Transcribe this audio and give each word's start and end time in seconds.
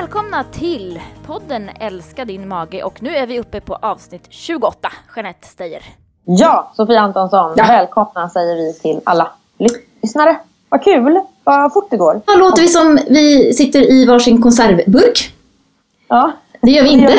Välkomna 0.00 0.44
till 0.44 1.00
podden 1.26 1.70
Älska 1.80 2.24
din 2.24 2.48
mage 2.48 2.82
och 2.82 3.02
nu 3.02 3.16
är 3.16 3.26
vi 3.26 3.40
uppe 3.40 3.60
på 3.60 3.74
avsnitt 3.74 4.26
28. 4.28 4.88
Jeanette 5.16 5.46
Steyer. 5.46 5.82
Ja, 6.24 6.72
Sofia 6.74 7.00
Antonsson. 7.00 7.54
Ja. 7.56 7.64
Välkomna 7.68 8.28
säger 8.28 8.56
vi 8.56 8.74
till 8.74 9.00
alla 9.04 9.30
lyssnare. 10.02 10.36
Vad 10.68 10.82
kul, 10.84 11.20
vad 11.44 11.72
fort 11.72 11.90
det 11.90 11.96
går. 11.96 12.20
Då 12.24 12.32
låter 12.32 12.62
vi 12.62 12.68
som 12.68 12.98
vi 13.08 13.54
sitter 13.54 13.90
i 13.90 14.06
varsin 14.06 14.42
konservburk. 14.42 15.34
Ja, 16.08 16.32
Det 16.60 16.70
gör 16.70 16.82
vi 16.82 16.90
inte. 16.90 17.18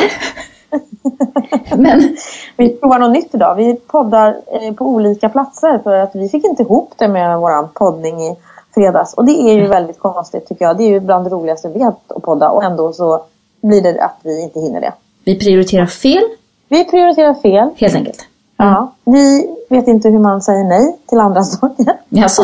Men 1.76 2.16
vi 2.56 2.68
provar 2.68 2.98
något 2.98 3.12
nytt 3.12 3.34
idag. 3.34 3.54
Vi 3.54 3.74
poddar 3.74 4.36
eh, 4.46 4.74
på 4.74 4.84
olika 4.84 5.28
platser 5.28 5.78
för 5.78 5.96
att 5.96 6.10
vi 6.14 6.28
fick 6.28 6.44
inte 6.44 6.62
ihop 6.62 6.92
det 6.96 7.08
med 7.08 7.38
vår 7.38 7.66
poddning 7.66 8.22
i 8.22 8.36
fredags. 8.74 9.14
Och 9.14 9.24
det 9.24 9.32
är 9.32 9.54
ju 9.54 9.66
väldigt 9.66 9.98
konstigt 9.98 10.48
tycker 10.48 10.64
jag. 10.64 10.76
Det 10.76 10.82
är 10.84 10.88
ju 10.88 11.00
bland 11.00 11.24
det 11.26 11.30
roligaste 11.30 11.68
vi 11.68 11.78
vet 11.78 11.94
att 12.08 12.22
podda 12.22 12.50
och 12.50 12.64
ändå 12.64 12.92
så 12.92 13.24
blir 13.62 13.82
det 13.82 14.02
att 14.04 14.18
vi 14.22 14.42
inte 14.42 14.60
hinner 14.60 14.80
det. 14.80 14.92
vi 15.24 15.38
prioriterar 15.38 15.86
fel, 15.86 16.22
Vi 16.68 16.84
prioriterar 16.84 17.34
fel. 17.34 17.68
helt 17.76 17.94
enkelt. 17.94 18.26
Ja. 18.56 18.92
Vi 19.04 19.46
vet 19.68 19.88
inte 19.88 20.08
hur 20.08 20.18
man 20.18 20.42
säger 20.42 20.64
nej 20.64 20.96
till 21.06 21.18
andra 21.18 21.42
saker. 21.44 21.86
Jaså? 22.08 22.42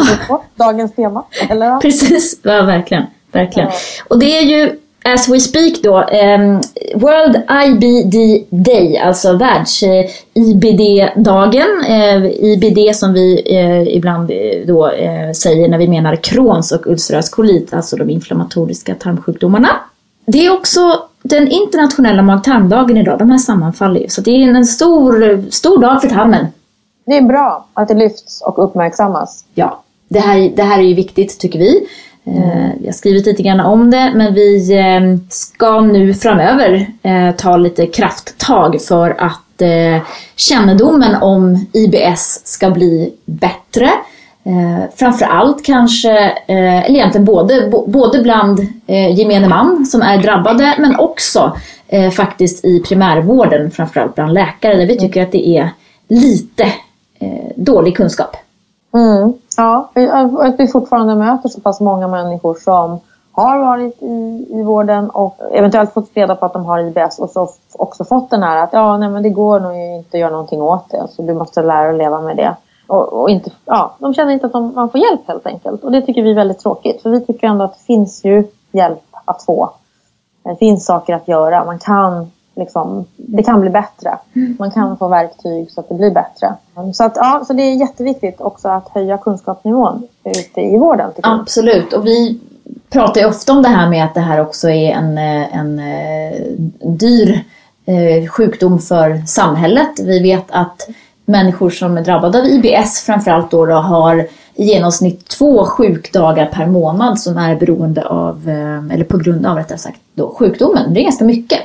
Dagens 0.54 0.92
tema. 0.94 1.24
Eller? 1.50 1.78
Precis, 1.80 2.40
ja, 2.42 2.62
verkligen. 2.62 3.04
verkligen. 3.32 3.68
Ja. 3.68 3.74
Och 4.08 4.18
det 4.18 4.38
är 4.38 4.42
ju 4.42 4.78
As 5.04 5.28
we 5.28 5.40
speak 5.40 5.82
då, 5.82 5.98
ehm, 5.98 6.60
World 6.94 7.36
IBD 7.66 8.44
Day, 8.50 8.98
alltså 8.98 9.32
världs-IBD-dagen. 9.32 11.84
Eh, 11.88 12.26
IBD 12.26 12.96
som 12.96 13.12
vi 13.12 13.42
eh, 13.46 13.96
ibland 13.96 14.30
eh, 14.30 14.36
då 14.66 14.90
eh, 14.90 15.32
säger 15.32 15.68
när 15.68 15.78
vi 15.78 15.88
menar 15.88 16.16
Crohns 16.16 16.72
och 16.72 16.86
ulcerös 16.86 17.30
kolit, 17.30 17.74
alltså 17.74 17.96
de 17.96 18.10
inflammatoriska 18.10 18.94
tarmsjukdomarna. 18.94 19.68
Det 20.26 20.46
är 20.46 20.52
också 20.52 21.02
den 21.22 21.48
internationella 21.48 22.22
mag-tarmdagen 22.22 22.96
idag, 22.96 23.18
de 23.18 23.30
här 23.30 23.38
sammanfaller 23.38 24.00
ju. 24.00 24.08
Så 24.08 24.20
det 24.20 24.30
är 24.30 24.48
en 24.48 24.64
stor, 24.64 25.44
stor 25.50 25.78
dag 25.78 26.00
för 26.00 26.08
tarmen. 26.08 26.46
Det 27.06 27.16
är 27.16 27.22
bra 27.22 27.66
att 27.74 27.88
det 27.88 27.94
lyfts 27.94 28.42
och 28.42 28.64
uppmärksammas. 28.64 29.44
Ja, 29.54 29.82
det 30.08 30.20
här, 30.20 30.52
det 30.56 30.62
här 30.62 30.78
är 30.78 30.82
ju 30.82 30.94
viktigt 30.94 31.38
tycker 31.38 31.58
vi. 31.58 31.86
Eh, 32.26 32.70
vi 32.80 32.86
har 32.86 32.92
skrivit 32.92 33.26
lite 33.26 33.42
grann 33.42 33.60
om 33.60 33.90
det 33.90 34.12
men 34.14 34.34
vi 34.34 34.78
eh, 34.78 35.18
ska 35.28 35.80
nu 35.80 36.14
framöver 36.14 36.86
eh, 37.02 37.30
ta 37.36 37.56
lite 37.56 37.86
krafttag 37.86 38.82
för 38.82 39.16
att 39.18 39.40
kännedomen 40.36 41.14
om 41.22 41.66
IBS 41.72 42.42
ska 42.44 42.70
bli 42.70 43.14
bättre. 43.24 43.90
Framförallt 44.94 45.64
kanske, 45.64 46.10
eller 46.46 46.90
egentligen 46.90 47.24
både, 47.24 47.72
både 47.86 48.22
bland 48.22 48.60
gemene 48.86 49.48
man 49.48 49.86
som 49.86 50.02
är 50.02 50.18
drabbade 50.18 50.74
men 50.78 50.96
också 50.96 51.56
faktiskt 52.12 52.64
i 52.64 52.80
primärvården, 52.80 53.70
framförallt 53.70 54.14
bland 54.14 54.32
läkare 54.32 54.76
där 54.76 54.86
vi 54.86 54.98
tycker 54.98 55.22
att 55.22 55.32
det 55.32 55.48
är 55.48 55.70
lite 56.08 56.72
dålig 57.56 57.96
kunskap. 57.96 58.36
Mm. 58.92 59.32
Ja, 59.56 59.90
att 60.40 60.54
vi 60.60 60.68
fortfarande 60.68 61.14
möter 61.14 61.48
så 61.48 61.60
pass 61.60 61.80
många 61.80 62.08
människor 62.08 62.54
som 62.54 63.00
har 63.32 63.58
varit 63.58 64.02
i, 64.02 64.46
i 64.50 64.62
vården 64.62 65.10
och 65.10 65.36
eventuellt 65.52 65.92
fått 65.92 66.10
reda 66.14 66.36
på 66.36 66.46
att 66.46 66.52
de 66.52 66.64
har 66.64 66.78
IBS 66.78 67.18
och 67.18 67.30
så 67.30 67.48
också 67.72 68.04
fått 68.04 68.30
den 68.30 68.42
här 68.42 68.64
att 68.64 68.72
ja, 68.72 68.96
nej, 68.96 69.08
men 69.08 69.22
det 69.22 69.30
går 69.30 69.60
nog 69.60 69.76
inte 69.76 70.16
att 70.16 70.20
göra 70.20 70.30
någonting 70.30 70.62
åt 70.62 70.90
det. 70.90 71.06
Så 71.10 71.22
du 71.22 71.34
måste 71.34 71.62
lära 71.62 71.82
dig 71.82 71.90
att 71.90 71.98
leva 71.98 72.20
med 72.20 72.36
det. 72.36 72.56
Och, 72.86 73.12
och 73.12 73.30
inte, 73.30 73.50
ja, 73.64 73.94
de 73.98 74.14
känner 74.14 74.32
inte 74.32 74.46
att 74.46 74.52
de, 74.52 74.74
man 74.74 74.90
får 74.90 75.00
hjälp 75.00 75.20
helt 75.26 75.46
enkelt. 75.46 75.84
Och 75.84 75.92
det 75.92 76.02
tycker 76.02 76.22
vi 76.22 76.30
är 76.30 76.34
väldigt 76.34 76.58
tråkigt. 76.58 77.02
För 77.02 77.10
vi 77.10 77.20
tycker 77.20 77.46
ändå 77.46 77.64
att 77.64 77.78
det 77.78 77.84
finns 77.84 78.24
ju 78.24 78.44
hjälp 78.72 79.02
att 79.24 79.42
få. 79.42 79.70
Det 80.42 80.56
finns 80.56 80.86
saker 80.86 81.14
att 81.14 81.28
göra. 81.28 81.64
Man 81.64 81.78
kan 81.78 82.30
liksom, 82.56 83.04
det 83.16 83.42
kan 83.42 83.60
bli 83.60 83.70
bättre. 83.70 84.18
Man 84.58 84.70
kan 84.70 84.98
få 84.98 85.08
verktyg 85.08 85.70
så 85.70 85.80
att 85.80 85.88
det 85.88 85.94
blir 85.94 86.10
bättre. 86.10 86.54
Så, 86.94 87.04
att, 87.04 87.16
ja, 87.16 87.44
så 87.46 87.52
det 87.52 87.62
är 87.62 87.74
jätteviktigt 87.74 88.40
också 88.40 88.68
att 88.68 88.88
höja 88.88 89.18
kunskapsnivån 89.18 90.08
ute 90.24 90.60
i 90.60 90.78
vården. 90.78 91.10
Absolut, 91.22 91.92
och 91.92 92.06
vi 92.06 92.40
pratar 92.90 93.20
ju 93.20 93.26
ofta 93.26 93.52
om 93.52 93.62
det 93.62 93.68
här 93.68 93.88
med 93.88 94.04
att 94.04 94.14
det 94.14 94.20
här 94.20 94.40
också 94.40 94.70
är 94.70 94.92
en, 94.92 95.18
eh, 95.18 95.56
en 95.56 95.78
eh, 95.78 96.40
dyr 96.90 97.44
eh, 97.84 98.28
sjukdom 98.28 98.78
för 98.78 99.26
samhället. 99.26 100.00
Vi 100.00 100.22
vet 100.22 100.44
att 100.50 100.88
människor 101.24 101.70
som 101.70 101.98
är 101.98 102.02
drabbade 102.02 102.38
av 102.38 102.46
IBS 102.46 103.00
framförallt 103.00 103.50
då, 103.50 103.66
då 103.66 103.74
har 103.74 104.26
i 104.54 104.64
genomsnitt 104.64 105.28
två 105.28 105.64
sjukdagar 105.64 106.46
per 106.46 106.66
månad 106.66 107.20
som 107.20 107.36
är 107.36 107.56
beroende 107.56 108.06
av, 108.06 108.48
eller 108.92 109.04
på 109.04 109.18
grund 109.18 109.46
av 109.46 109.56
rättare 109.56 109.78
sagt, 109.78 110.00
då, 110.14 110.34
sjukdomen. 110.38 110.94
Det 110.94 111.00
är 111.00 111.04
ganska 111.04 111.24
mycket. 111.24 111.60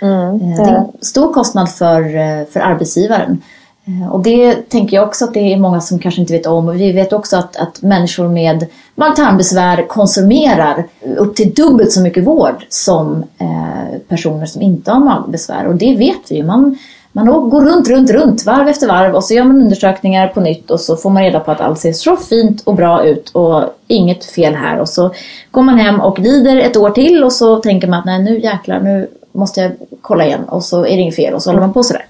Mm, 0.00 0.34
Eh, 0.52 0.56
det 0.56 0.70
är 0.70 0.74
en 0.76 0.86
stor 1.00 1.32
kostnad 1.32 1.68
för, 1.70 2.16
eh, 2.16 2.46
för 2.52 2.60
arbetsgivaren. 2.60 3.42
Eh, 3.86 4.12
Och 4.12 4.20
det 4.22 4.54
tänker 4.70 4.96
jag 4.96 5.08
också 5.08 5.24
att 5.24 5.34
det 5.34 5.52
är 5.52 5.56
många 5.56 5.80
som 5.80 5.98
kanske 5.98 6.20
inte 6.20 6.32
vet 6.32 6.46
om. 6.46 6.68
Och 6.68 6.80
vi 6.80 6.92
vet 6.92 7.12
också 7.12 7.36
att, 7.36 7.56
att 7.56 7.82
människor 7.82 8.28
med 8.28 8.66
mag-tarmbesvär 8.94 9.86
konsumerar 9.88 10.84
upp 11.18 11.36
till 11.36 11.54
dubbelt 11.54 11.92
så 11.92 12.00
mycket 12.00 12.24
vård 12.26 12.64
som 12.68 13.24
eh, 13.38 13.98
personer 14.08 14.46
som 14.46 14.62
inte 14.62 14.90
har 14.90 15.00
magbesvär. 15.00 15.66
Och 15.66 15.74
det 15.74 15.96
vet 15.96 16.30
vi 16.30 16.36
ju. 16.36 16.44
Man, 16.44 16.78
man 17.12 17.26
går 17.26 17.64
runt, 17.64 17.88
runt, 17.88 18.10
runt 18.10 18.46
varv 18.46 18.68
efter 18.68 18.88
varv 18.88 19.14
och 19.14 19.24
så 19.24 19.34
gör 19.34 19.44
man 19.44 19.56
undersökningar 19.62 20.28
på 20.28 20.40
nytt 20.40 20.70
och 20.70 20.80
så 20.80 20.96
får 20.96 21.10
man 21.10 21.22
reda 21.22 21.40
på 21.40 21.50
att 21.50 21.60
allt 21.60 21.78
ser 21.78 21.92
så 21.92 22.16
fint 22.16 22.62
och 22.64 22.74
bra 22.74 23.04
ut 23.04 23.28
och 23.28 23.62
inget 23.86 24.24
fel 24.24 24.54
här. 24.54 24.78
Och 24.80 24.88
så 24.88 25.10
går 25.50 25.62
man 25.62 25.78
hem 25.78 26.00
och 26.00 26.18
lider 26.18 26.56
ett 26.56 26.76
år 26.76 26.90
till 26.90 27.24
och 27.24 27.32
så 27.32 27.56
tänker 27.56 27.88
man 27.88 27.98
att 27.98 28.04
nej 28.04 28.22
nu 28.22 28.40
jäklar, 28.40 28.80
nu 28.80 29.08
måste 29.32 29.60
jag 29.60 29.72
kolla 30.00 30.26
igen 30.26 30.44
och 30.48 30.64
så 30.64 30.78
är 30.80 30.96
det 30.96 31.02
inget 31.02 31.16
fel 31.16 31.34
och 31.34 31.42
så 31.42 31.50
håller 31.50 31.60
man 31.60 31.72
på 31.72 31.82
sådär. 31.82 32.04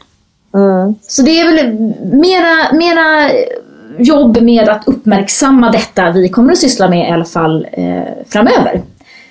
Mm. 0.54 0.94
Så 1.03 1.22
det 1.22 1.41
är 1.41 1.44
väl 1.44 1.76
mera, 2.12 2.72
mera 2.72 3.31
jobb 3.98 4.42
med 4.42 4.69
att 4.69 4.88
uppmärksamma 4.88 5.70
detta 5.70 6.10
vi 6.10 6.28
kommer 6.28 6.53
att 6.53 6.58
syssla 6.58 6.88
med 6.88 7.08
i 7.08 7.12
alla 7.12 7.25
fall 7.25 7.66
eh, 7.72 8.03
framöver. 8.28 8.82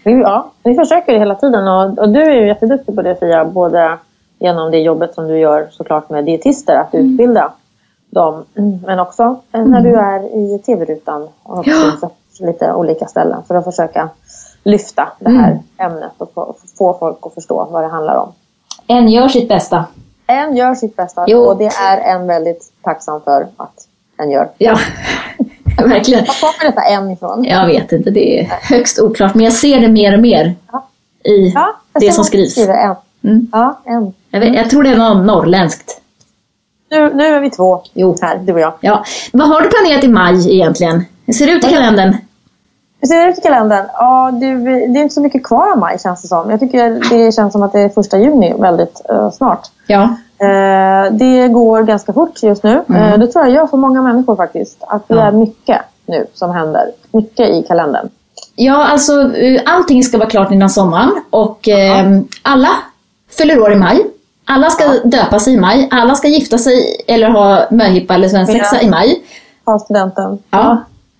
Ja, 0.03 0.51
vi 0.63 0.75
försöker 0.75 1.19
hela 1.19 1.35
tiden 1.35 1.67
och, 1.67 1.99
och 1.99 2.09
du 2.09 2.21
är 2.21 2.41
ju 2.41 2.47
jätteduktig 2.47 2.95
på 2.95 3.01
det 3.01 3.15
Fia. 3.19 3.45
Både 3.45 3.97
genom 4.39 4.71
det 4.71 4.79
jobbet 4.79 5.13
som 5.13 5.27
du 5.27 5.37
gör 5.37 5.67
såklart 5.71 6.09
med 6.09 6.25
dietister, 6.25 6.75
att 6.75 6.95
utbilda 6.95 7.51
dem. 8.09 8.45
Men 8.85 8.99
också 8.99 9.39
när 9.51 9.81
du 9.81 9.95
är 9.95 10.35
i 10.35 10.59
tv-rutan 10.59 11.27
och 11.43 11.67
Ja. 11.67 12.09
lite 12.39 12.73
olika 12.73 13.05
ställen 13.05 13.43
för 13.47 13.55
att 13.55 13.65
försöka 13.65 14.09
lyfta 14.63 15.07
det 15.19 15.29
här 15.31 15.59
ämnet 15.77 16.11
och 16.17 16.31
få, 16.33 16.55
få 16.77 16.97
folk 16.99 17.17
att 17.21 17.33
förstå 17.33 17.67
vad 17.71 17.83
det 17.83 17.87
handlar 17.87 18.15
om. 18.15 18.31
En 18.87 19.09
gör 19.09 19.27
sitt 19.27 19.49
bästa. 19.49 19.85
En 20.27 20.55
gör 20.55 20.75
sitt 20.75 20.95
bästa 20.95 21.25
Jo. 21.27 21.39
och 21.39 21.57
det 21.57 21.65
är 21.65 21.97
en 22.15 22.27
väldigt 22.27 22.71
tacksam 22.81 23.21
för 23.21 23.47
att 23.57 23.87
en 24.17 24.31
gör. 24.31 24.49
Ja, 24.57 24.77
verkligen. 25.85 26.25
Var 26.25 26.59
kommer 26.59 26.71
detta 26.75 26.81
en 26.81 27.11
ifrån? 27.11 27.43
Jag 27.43 27.65
vet 27.67 27.91
inte, 27.91 28.09
det 28.11 28.39
är 28.39 28.43
högst 28.61 28.99
oklart. 28.99 29.35
Men 29.35 29.43
jag 29.43 29.53
ser 29.53 29.79
det 29.79 29.87
mer 29.87 30.13
och 30.13 30.19
mer 30.19 30.55
Ja. 30.71 30.87
i 31.23 31.51
Ja, 31.55 31.75
det 31.99 32.11
som 32.11 32.23
skrivs. 32.23 32.51
skriver, 32.51 32.73
En. 32.73 32.95
Mm. 33.23 33.47
Ja, 33.51 33.79
en. 33.85 34.13
Jag, 34.29 34.39
vet, 34.39 34.55
jag 34.55 34.69
tror 34.69 34.83
det 34.83 34.89
är 34.89 34.97
något 34.97 35.25
norrländskt. 35.25 36.01
Nu, 36.91 37.13
nu 37.13 37.23
är 37.23 37.39
vi 37.39 37.49
två 37.49 37.81
Jo. 37.93 38.15
här, 38.21 38.37
du 38.37 38.53
och 38.53 38.59
jag. 38.59 38.73
Ja. 38.79 39.03
Vad 39.33 39.47
har 39.47 39.61
du 39.61 39.69
planerat 39.69 40.03
i 40.03 40.07
maj 40.07 40.53
egentligen? 40.55 41.05
Hur 41.25 41.33
ser 41.33 41.45
det 41.47 41.51
ut 41.51 41.63
i 41.65 41.69
kalendern? 41.69 42.17
Hur 43.01 43.07
ser 43.07 43.25
det 43.25 43.31
ut 43.31 43.37
i 43.37 43.41
kalendern? 43.41 43.85
Ja, 43.93 44.31
du, 44.33 44.63
det 44.65 44.99
är 44.99 45.01
inte 45.01 45.13
så 45.15 45.21
mycket 45.21 45.43
kvar 45.43 45.71
av 45.71 45.77
maj 45.77 45.99
känns 45.99 46.21
det 46.21 46.27
som. 46.27 46.49
Jag 46.49 46.59
tycker 46.59 47.09
det 47.09 47.31
känns 47.31 47.53
som 47.53 47.63
att 47.63 47.73
det 47.73 47.79
är 47.79 47.89
första 47.89 48.17
juni 48.17 48.53
väldigt 48.59 49.01
eh, 49.09 49.31
snart. 49.31 49.67
Ja. 49.87 50.01
Eh, 50.41 51.11
det 51.11 51.47
går 51.47 51.83
ganska 51.83 52.13
fort 52.13 52.43
just 52.43 52.63
nu. 52.63 52.83
Eh, 52.89 53.17
det 53.19 53.27
tror 53.27 53.45
jag 53.45 53.53
gör 53.53 53.67
för 53.67 53.77
många 53.77 54.01
människor 54.01 54.35
faktiskt. 54.35 54.77
Att 54.87 55.07
det 55.07 55.15
Ja. 55.15 55.21
är 55.21 55.31
mycket 55.31 55.81
nu 56.05 56.25
som 56.33 56.51
händer. 56.51 56.91
Mycket 57.11 57.49
i 57.49 57.63
kalendern. 57.67 58.09
Ja, 58.55 58.85
alltså 58.87 59.31
allting 59.65 60.03
ska 60.03 60.17
vara 60.17 60.29
klart 60.29 60.51
innan 60.51 60.69
sommaren 60.69 61.11
och 61.29 61.67
eh, 61.67 62.19
alla 62.41 62.69
fyller 63.37 63.61
år 63.61 63.71
i 63.73 63.75
maj. 63.75 64.05
Alla 64.45 64.69
ska 64.69 64.83
döpa 65.03 65.39
sig 65.39 65.53
i 65.53 65.57
maj, 65.59 65.87
alla 65.91 66.15
ska 66.15 66.27
gifta 66.27 66.57
sig 66.57 67.03
eller 67.07 67.29
ha 67.29 67.65
möhippa 67.71 68.13
eller 68.13 68.27
svensexa 68.29 68.75
Ja. 68.75 68.81
i 68.81 68.89
maj. 68.89 69.23
Ta 69.65 69.79
studenten. 69.79 70.39
Ja, 70.49 70.77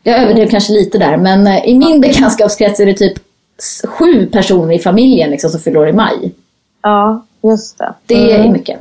jag 0.10 0.20
överdrev 0.20 0.50
kanske 0.50 0.74
lite 0.74 0.98
där 0.98 1.18
men 1.18 1.48
eh, 1.48 1.66
i 1.66 1.78
min 1.78 2.02
bekantskapskrets 2.02 2.80
är 2.80 2.86
det 2.86 2.94
typ 2.94 3.14
sju 3.88 4.26
personer 4.26 4.74
i 4.74 4.80
familjen 4.80 5.30
liksom, 5.30 5.50
som 5.50 5.60
fyller 5.60 5.80
år 5.80 5.88
i 5.88 5.94
maj. 5.94 6.36
Ja, 6.82 7.22
just 7.44 7.78
det. 7.78 7.94
Det 8.06 8.34
Mm. 8.36 8.48
är 8.50 8.54
mycket. 8.54 8.80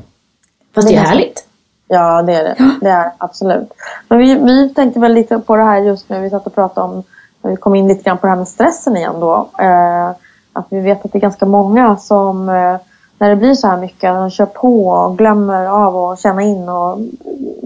Fast 0.74 0.88
det 0.88 0.94
är 0.94 1.00
Det 1.00 1.04
är 1.04 1.08
härligt. 1.08 1.44
Ja, 1.88 2.22
det 2.22 2.34
är 2.34 2.44
det. 2.44 2.56
Det 2.80 2.88
är 2.90 3.10
absolut. 3.18 3.68
Men 4.08 4.18
vi, 4.18 4.34
vi 4.34 4.68
tänkte 4.74 5.00
väl 5.00 5.14
lite 5.14 5.38
på 5.38 5.56
det 5.56 5.62
här 5.62 5.78
just 5.80 6.08
nu. 6.08 6.20
Vi 6.20 6.30
satt 6.30 6.46
och 6.46 6.54
pratade 6.54 6.86
om, 6.92 7.02
vi 7.42 7.56
kom 7.56 7.74
in 7.74 7.88
lite 7.88 8.02
grann 8.02 8.18
på 8.18 8.26
det 8.26 8.30
här 8.30 8.36
med 8.38 8.48
stressen 8.48 8.96
igen 8.96 9.20
då. 9.20 9.48
Eh, 9.58 10.08
att 10.52 10.66
vi 10.70 10.80
vet 10.80 11.04
att 11.04 11.12
det 11.12 11.18
är 11.18 11.20
ganska 11.20 11.46
många 11.46 11.96
som 11.96 12.48
eh, 12.48 12.76
när 13.18 13.30
det 13.30 13.36
blir 13.36 13.54
så 13.54 13.66
här 13.66 13.76
mycket, 13.76 14.14
de 14.14 14.30
kör 14.30 14.46
på 14.46 14.88
och 14.88 15.18
glömmer 15.18 15.66
av 15.66 15.96
att 15.96 16.20
känna 16.20 16.42
in 16.42 16.68
och, 16.68 16.98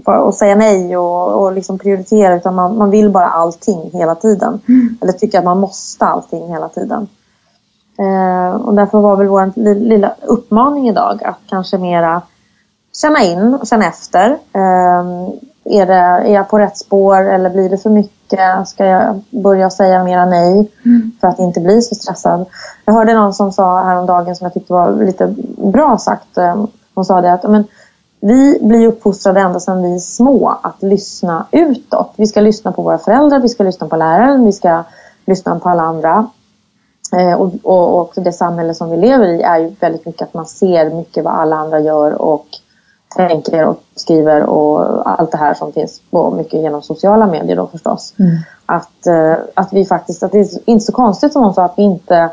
och 0.05 0.35
säga 0.35 0.55
nej 0.55 0.97
och, 0.97 1.43
och 1.43 1.53
liksom 1.53 1.79
prioritera. 1.79 2.35
Utan 2.35 2.55
man, 2.55 2.77
man 2.77 2.89
vill 2.89 3.09
bara 3.09 3.27
allting 3.27 3.89
hela 3.93 4.15
tiden. 4.15 4.61
Eller 5.01 5.13
tycker 5.13 5.39
att 5.39 5.45
man 5.45 5.59
måste 5.59 6.05
allting 6.05 6.47
hela 6.47 6.69
tiden. 6.69 7.07
Eh, 7.99 8.55
och 8.55 8.73
därför 8.73 8.99
var 8.99 9.15
väl 9.15 9.27
vår 9.27 9.75
lilla 9.79 10.13
uppmaning 10.21 10.89
idag 10.89 11.23
att 11.23 11.39
kanske 11.47 11.77
mera 11.77 12.21
känna 12.93 13.23
in 13.23 13.53
och 13.53 13.67
känna 13.67 13.85
efter. 13.85 14.31
Eh, 14.31 15.03
är, 15.65 15.85
det, 15.85 15.93
är 15.93 16.33
jag 16.33 16.49
på 16.49 16.59
rätt 16.59 16.77
spår 16.77 17.29
eller 17.29 17.49
blir 17.49 17.69
det 17.69 17.77
för 17.77 17.89
mycket? 17.89 18.67
Ska 18.67 18.85
jag 18.85 19.21
börja 19.29 19.69
säga 19.69 20.03
mera 20.03 20.25
nej 20.25 20.71
mm. 20.85 21.11
för 21.21 21.27
att 21.27 21.39
inte 21.39 21.59
bli 21.59 21.81
så 21.81 21.95
stressad? 21.95 22.45
Jag 22.85 22.93
hörde 22.93 23.13
någon 23.13 23.33
som 23.33 23.51
sa 23.51 23.83
häromdagen 23.83 24.35
som 24.35 24.45
jag 24.45 24.53
tyckte 24.53 24.73
var 24.73 25.05
lite 25.05 25.35
bra 25.57 25.97
sagt. 25.97 26.37
Eh, 26.37 26.65
hon 26.93 27.05
sa 27.05 27.21
det 27.21 27.33
att 27.33 27.43
men, 27.43 27.63
vi 28.25 28.59
blir 28.61 28.87
uppfostrade 28.87 29.39
ända 29.39 29.59
sedan 29.59 29.83
vi 29.83 29.93
är 29.95 29.99
små 29.99 30.59
att 30.61 30.83
lyssna 30.83 31.45
utåt. 31.51 32.13
Vi 32.15 32.27
ska 32.27 32.41
lyssna 32.41 32.71
på 32.71 32.81
våra 32.81 32.97
föräldrar, 32.97 33.39
vi 33.39 33.49
ska 33.49 33.63
lyssna 33.63 33.87
på 33.87 33.95
läraren, 33.95 34.45
vi 34.45 34.51
ska 34.51 34.83
lyssna 35.25 35.59
på 35.59 35.69
alla 35.69 35.83
andra. 35.83 36.27
Eh, 37.17 37.33
och, 37.33 37.51
och, 37.63 37.99
och, 37.99 38.13
det 38.15 38.31
samhälle 38.31 38.73
som 38.73 38.89
vi 38.89 38.97
lever 38.97 39.27
i 39.27 39.41
är 39.41 39.57
ju 39.57 39.75
väldigt 39.79 40.05
mycket 40.05 40.21
att 40.21 40.33
man 40.33 40.45
ser 40.45 40.89
mycket 40.89 41.23
vad 41.23 41.33
alla 41.33 41.55
andra 41.55 41.79
gör 41.79 42.21
och 42.21 42.45
tänker 43.15 43.65
och 43.65 43.79
skriver 43.95 44.43
och 44.43 45.09
allt 45.19 45.31
det 45.31 45.37
här 45.37 45.53
som 45.53 45.73
finns 45.73 46.01
på 46.11 46.31
mycket 46.31 46.61
genom 46.61 46.81
sociala 46.81 47.27
medier 47.27 47.55
då 47.55 47.67
förstås. 47.67 48.13
Mm. 48.19 48.31
Att, 48.65 49.07
eh, 49.07 49.35
att 49.53 49.73
vi 49.73 49.85
faktiskt, 49.85 50.23
att 50.23 50.31
det 50.31 50.39
är 50.39 50.69
inte 50.69 50.85
så 50.85 50.91
konstigt 50.91 51.33
som 51.33 51.43
hon 51.43 51.53
sa 51.53 51.63
att 51.63 51.77
vi 51.77 51.83
inte 51.83 52.29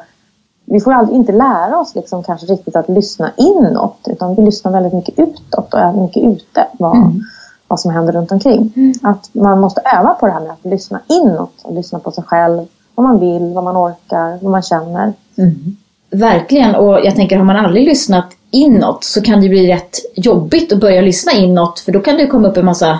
vi 0.72 0.80
får 0.80 0.92
aldrig 0.92 1.16
inte 1.16 1.32
lära 1.32 1.78
oss 1.78 1.94
liksom 1.94 2.22
kanske 2.22 2.46
riktigt 2.46 2.76
att 2.76 2.88
lyssna 2.88 3.32
inåt 3.36 3.98
utan 4.10 4.34
vi 4.34 4.42
lyssnar 4.42 4.72
väldigt 4.72 4.92
mycket 4.92 5.18
utåt 5.18 5.74
och 5.74 5.80
är 5.80 5.92
mycket 5.92 6.22
ute 6.22 6.66
vad, 6.72 6.96
mm. 6.96 7.20
vad 7.68 7.80
som 7.80 7.90
händer 7.90 8.12
runt 8.12 8.32
omkring. 8.32 8.72
Mm. 8.76 8.92
Att 9.02 9.30
man 9.32 9.60
måste 9.60 9.80
öva 9.80 10.14
på 10.14 10.26
det 10.26 10.32
här 10.32 10.40
med 10.40 10.50
att 10.50 10.64
lyssna 10.64 11.00
inåt 11.08 11.52
och 11.62 11.74
lyssna 11.74 11.98
på 11.98 12.10
sig 12.10 12.24
själv, 12.24 12.66
vad 12.94 13.04
man 13.04 13.20
vill, 13.20 13.54
vad 13.54 13.64
man 13.64 13.76
orkar, 13.76 14.38
vad 14.42 14.52
man 14.52 14.62
känner. 14.62 15.12
Mm. 15.38 15.76
Verkligen 16.10 16.74
och 16.74 17.00
jag 17.04 17.16
tänker 17.16 17.36
har 17.36 17.44
man 17.44 17.56
aldrig 17.56 17.84
lyssnat 17.84 18.26
inåt 18.50 19.04
så 19.04 19.22
kan 19.22 19.40
det 19.40 19.48
bli 19.48 19.72
rätt 19.72 19.96
jobbigt 20.14 20.72
att 20.72 20.80
börja 20.80 21.00
lyssna 21.00 21.32
inåt 21.32 21.78
för 21.78 21.92
då 21.92 22.00
kan 22.00 22.16
det 22.16 22.26
komma 22.26 22.48
upp 22.48 22.56
en 22.56 22.64
massa 22.64 22.98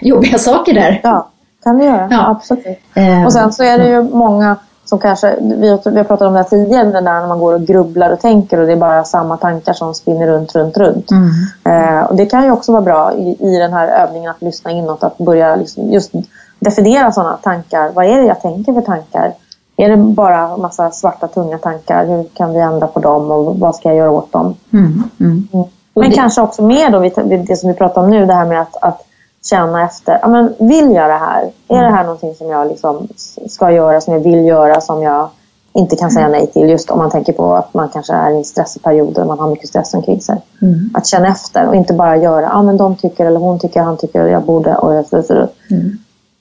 jobbiga 0.00 0.38
saker 0.38 0.74
där. 0.74 1.00
Ja, 1.02 1.28
kan 1.62 1.78
det 1.78 1.84
göra. 1.84 2.08
Ja. 2.10 2.30
Absolut. 2.30 2.66
Um, 2.96 3.24
och 3.24 3.32
sen 3.32 3.52
så 3.52 3.62
är 3.62 3.78
det 3.78 3.88
ju 3.88 4.02
många 4.02 4.56
som 4.86 4.98
kanske, 4.98 5.36
vi, 5.40 5.68
har 5.68 6.04
pratat 6.04 6.26
om 6.26 6.32
det 6.32 6.38
här 6.38 6.48
tidigare, 6.48 7.00
när 7.00 7.26
man 7.26 7.38
går 7.38 7.54
och 7.54 7.66
grubblar 7.66 8.10
och 8.10 8.20
tänker 8.20 8.58
och 8.60 8.66
det 8.66 8.72
är 8.72 8.76
bara 8.76 9.04
samma 9.04 9.36
tankar 9.36 9.72
som 9.72 9.94
spinner 9.94 10.26
runt, 10.26 10.54
runt, 10.54 10.76
runt. 10.76 11.10
Mm. 11.10 11.30
Eh, 11.64 12.04
och 12.04 12.16
det 12.16 12.26
kan 12.26 12.44
ju 12.44 12.50
också 12.50 12.72
vara 12.72 12.82
bra 12.82 13.12
i, 13.14 13.36
i 13.40 13.58
den 13.58 13.72
här 13.72 13.88
övningen 13.88 14.30
att 14.30 14.42
lyssna 14.42 14.70
inåt, 14.70 15.04
att 15.04 15.18
börja 15.18 15.56
liksom 15.56 15.92
just 15.92 16.12
definiera 16.58 17.12
sådana 17.12 17.36
tankar. 17.36 17.90
Vad 17.94 18.04
är 18.04 18.18
det 18.18 18.26
jag 18.26 18.40
tänker 18.40 18.72
för 18.72 18.80
tankar? 18.80 19.32
Är 19.76 19.88
det 19.88 19.96
bara 19.96 20.56
massa 20.56 20.90
svarta 20.90 21.28
tunga 21.28 21.58
tankar? 21.58 22.06
Hur 22.06 22.24
kan 22.34 22.52
vi 22.52 22.60
ändra 22.60 22.86
på 22.86 23.00
dem 23.00 23.30
och 23.30 23.58
vad 23.58 23.76
ska 23.76 23.88
jag 23.88 23.96
göra 23.96 24.10
åt 24.10 24.32
dem? 24.32 24.54
Mm. 24.72 25.02
Mm. 25.20 25.48
mm. 25.52 25.66
Men 25.94 26.10
det... 26.10 26.16
kanske 26.16 26.40
också 26.40 26.62
mer 26.62 26.90
då, 26.90 27.24
det 27.46 27.56
som 27.56 27.68
vi 27.68 27.74
pratar 27.74 28.02
om 28.02 28.10
nu, 28.10 28.26
det 28.26 28.34
här 28.34 28.46
med 28.46 28.60
att, 28.60 28.76
att 28.82 29.05
känna 29.50 29.84
efter. 29.84 30.18
Ja, 30.22 30.28
men 30.28 30.54
vill 30.58 30.92
jag 30.92 31.10
det 31.10 31.18
här? 31.18 31.50
Är 31.68 31.82
det 31.82 31.90
här 31.90 32.04
någonting 32.04 32.34
som 32.34 32.48
jag 32.48 32.68
liksom 32.68 33.08
ska 33.46 33.70
göra, 33.70 34.00
som 34.00 34.14
jag 34.14 34.20
vill 34.20 34.44
göra, 34.46 34.80
som 34.80 35.02
jag 35.02 35.28
inte 35.72 35.96
kan 35.96 36.10
säga 36.10 36.28
nej 36.28 36.46
till? 36.46 36.70
Just 36.70 36.90
om 36.90 36.98
man 36.98 37.10
tänker 37.10 37.32
på 37.32 37.54
att 37.54 37.74
man 37.74 37.88
kanske 37.88 38.12
är 38.12 38.40
i 38.40 38.44
stressperioder 38.44 39.22
och 39.22 39.28
man 39.28 39.38
har 39.38 39.50
mycket 39.50 39.68
stress 39.68 39.94
omkring 39.94 40.20
sig. 40.20 40.42
Mm. 40.62 40.90
Att 40.94 41.06
känna 41.06 41.28
efter 41.28 41.68
och 41.68 41.74
inte 41.74 41.92
bara 41.92 42.16
göra, 42.16 42.42
ja 42.42 42.62
men 42.62 42.76
de 42.76 42.96
tycker 42.96 43.26
eller 43.26 43.40
hon 43.40 43.58
tycker, 43.58 43.80
han 43.80 43.96
tycker, 43.96 44.26
jag 44.26 44.42
borde 44.42 44.76
och 44.76 44.94
jag 44.94 45.06
så. 45.06 45.34
Mm. 45.34 45.98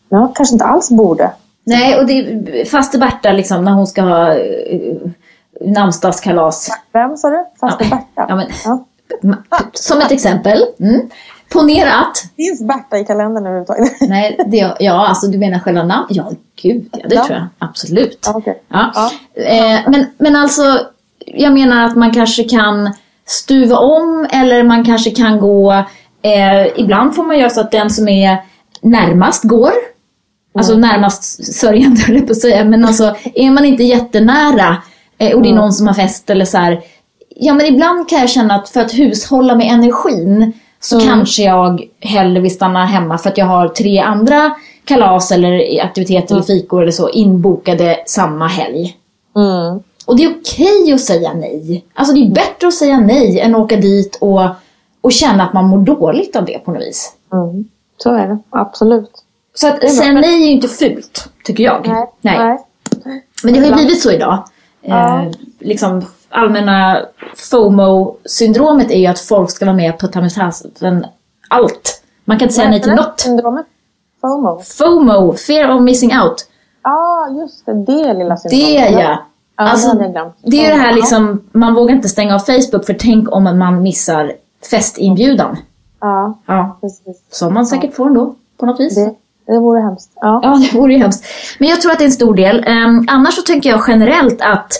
Ja, 0.10 0.32
kanske 0.36 0.56
inte 0.56 0.66
alls 0.66 0.90
borde. 0.90 1.32
Nej, 1.64 2.00
och 2.00 2.08
det 2.08 2.70
faste 2.72 2.98
Berta 2.98 3.32
liksom 3.32 3.66
när 3.66 3.72
hon 3.72 3.88
ska 3.88 4.02
ha 4.02 4.36
uh, 4.36 4.98
namnsdagskalas. 5.62 6.70
Vem 6.94 7.18
sa 7.18 7.30
du? 7.30 7.46
Faste 7.60 7.84
ja. 7.84 7.90
Berta? 7.90 8.26
Ja, 8.30 8.36
men, 8.36 8.48
ja. 8.66 8.86
Som 9.74 10.02
ett 10.02 10.12
exempel. 10.12 10.66
Mm. 10.80 11.10
Ponera 11.50 11.94
att... 11.94 12.18
Finns 12.36 12.62
Berta 12.62 12.98
i 12.98 13.06
kalendern 13.06 13.46
överhuvudtaget? 13.46 14.02
Nej, 14.10 14.40
det, 14.48 14.76
ja, 14.80 15.08
alltså 15.08 15.28
du 15.28 15.38
menar 15.38 15.60
själva 15.60 15.84
namnet? 15.84 16.08
Ja, 16.10 16.32
gud 16.62 16.90
ja, 16.92 17.08
det 17.10 17.16
ja. 17.16 17.26
tror 17.26 17.38
jag. 17.38 17.48
Absolut. 17.60 18.28
Okay. 18.36 18.54
Ja. 18.68 18.92
ja. 18.96 19.12
Eh, 19.44 19.80
men, 19.88 20.06
men 20.18 20.36
alltså, 20.36 20.80
jag 21.26 21.54
menar 21.54 21.86
att 21.86 21.96
man 21.96 22.14
kanske 22.14 22.44
kan 22.44 22.94
stuva 23.26 23.78
om 23.78 24.28
eller 24.32 24.64
man 24.64 24.86
kanske 24.86 25.12
kan 25.12 25.40
gå... 25.40 25.74
Eh, 26.22 26.80
ibland 26.80 27.16
får 27.16 27.24
man 27.24 27.40
göra 27.40 27.50
så 27.50 27.62
att 27.62 27.72
den 27.72 27.90
som 27.90 28.08
är 28.08 28.38
närmast 28.82 29.44
går. 29.44 29.72
Alltså 30.58 30.74
mm. 30.74 30.90
närmast 30.90 31.54
sörjande 31.56 32.02
höll 32.08 32.16
jag 32.16 32.28
på 32.28 32.32
att 32.32 32.42
säga. 32.42 32.66
Men 32.66 32.86
alltså 32.86 33.16
är 33.36 33.52
man 33.52 33.66
inte 33.66 33.84
jättenära 33.84 34.78
eh, 35.18 35.36
och 35.36 35.42
det 35.42 35.48
är 35.48 35.52
mm. 35.52 35.56
någon 35.56 35.74
som 35.74 35.88
har 35.88 35.94
fest 35.94 36.30
eller 36.30 36.46
så 36.46 36.58
här. 36.58 36.82
Ja 37.30 37.54
men 37.54 37.66
ibland 37.66 38.10
kan 38.10 38.20
jag 38.20 38.30
känna 38.30 38.56
att 38.56 38.70
för 38.70 38.82
att 38.82 38.94
hushålla 38.94 39.56
med 39.56 39.74
energin 39.74 40.54
så 40.86 40.96
mm. 40.96 41.08
kanske 41.08 41.44
jag 41.44 41.88
hellre 42.00 42.42
vill 42.42 42.56
stanna 42.56 42.86
hemma 42.86 43.18
för 43.18 43.30
att 43.30 43.38
jag 43.38 43.46
har 43.46 43.68
tre 43.68 44.00
andra 44.00 44.56
kalas 44.84 45.32
eller 45.32 45.84
aktiviteter 45.84 46.36
mm. 46.36 46.36
eller 46.36 46.60
fikor 46.62 46.82
eller 46.82 46.92
så 46.92 47.10
inbokade 47.10 48.04
samma 48.06 48.48
helg. 48.48 48.98
Mm. 49.36 49.80
Och 50.06 50.18
det 50.18 50.24
är 50.24 50.30
okej 50.30 50.82
okay 50.82 50.94
att 50.94 51.02
säga 51.02 51.34
nej. 51.34 51.86
Alltså 51.94 52.14
det 52.14 52.20
är 52.20 52.30
bättre 52.30 52.68
att 52.68 52.74
säga 52.74 53.00
nej 53.00 53.40
än 53.40 53.56
att 53.56 53.62
åka 53.62 53.76
dit 53.76 54.18
och, 54.22 54.42
och 55.02 55.12
känna 55.12 55.48
att 55.48 55.54
man 55.54 55.66
mår 55.66 55.78
dåligt 55.78 56.36
av 56.36 56.46
det 56.46 56.60
på 56.66 56.72
något 56.72 56.82
vis. 56.82 57.14
Mm. 57.34 57.70
Så 57.98 58.14
är 58.14 58.28
det, 58.28 58.40
absolut. 58.50 59.12
Så 59.54 59.68
att 59.68 59.92
säga 59.92 60.12
nej 60.12 60.44
är 60.44 60.48
ju 60.48 60.52
inte 60.52 60.68
fult, 60.68 61.30
tycker 61.44 61.64
jag. 61.64 61.88
Nej. 61.88 62.08
nej. 62.22 62.58
nej. 63.06 63.26
Men 63.44 63.54
det 63.54 63.60
har 63.60 63.68
ju 63.68 63.74
blivit 63.74 64.02
så 64.02 64.12
idag. 64.12 64.44
Ja. 64.82 65.22
Eh, 65.22 65.32
liksom 65.60 66.06
allmänna 66.36 67.06
FOMO-syndromet 67.36 68.92
är 68.92 69.00
ju 69.00 69.06
att 69.06 69.20
folk 69.20 69.52
ska 69.52 69.66
vara 69.66 69.76
med 69.76 69.98
på 70.00 70.08
tamiltasen 70.08 71.06
allt. 71.50 72.04
Man 72.26 72.40
kan 72.40 72.46
inte 72.46 72.56
säga 72.56 72.70
nej 72.70 72.82
till 72.82 72.92
något. 72.92 73.20
Syndromet? 73.20 73.66
FOMO? 74.22 74.62
FOMO, 74.78 75.34
fear 75.34 75.76
of 75.76 75.82
missing 75.82 76.20
out. 76.20 76.48
Ja, 76.84 76.92
ah, 76.92 77.42
just 77.42 77.66
det. 77.66 77.74
Det 77.74 78.14
lilla 78.14 78.38
syndromet. 78.38 78.94
Det 78.94 79.02
ja. 79.02 79.18
Alltså, 79.58 79.94
det 80.44 80.66
är 80.66 80.72
det 80.72 80.82
här 80.82 80.94
liksom, 80.94 81.42
man 81.52 81.74
vågar 81.74 81.96
inte 81.96 82.10
stänga 82.10 82.36
av 82.36 82.40
Facebook 82.40 82.86
för 82.86 82.94
tänk 82.94 83.32
om 83.32 83.44
man 83.44 83.84
missar 83.84 84.34
festinbjudan. 84.70 85.58
Ja, 86.02 86.40
ja. 86.46 86.78
precis. 86.82 87.24
Som 87.32 87.54
man 87.54 87.66
säkert 87.66 87.90
ja. 87.90 87.96
får 87.96 88.08
ändå, 88.08 88.36
på 88.58 88.66
något 88.66 88.80
vis. 88.80 88.96
Det, 88.96 89.14
det 89.46 89.60
vore 89.60 89.82
hemskt. 89.82 90.12
Ja. 90.16 90.40
ja, 90.44 90.62
det 90.72 90.78
vore 90.78 90.94
ju 90.94 91.00
hemskt. 91.00 91.26
Men 91.60 91.70
jag 91.70 91.82
tror 91.82 91.92
att 91.92 91.98
det 91.98 92.04
är 92.04 92.08
en 92.08 92.12
stor 92.12 92.36
del. 92.36 92.66
Um, 92.68 93.08
annars 93.08 93.34
så 93.34 93.42
tänker 93.42 93.70
jag 93.70 93.84
generellt 93.88 94.42
att 94.42 94.74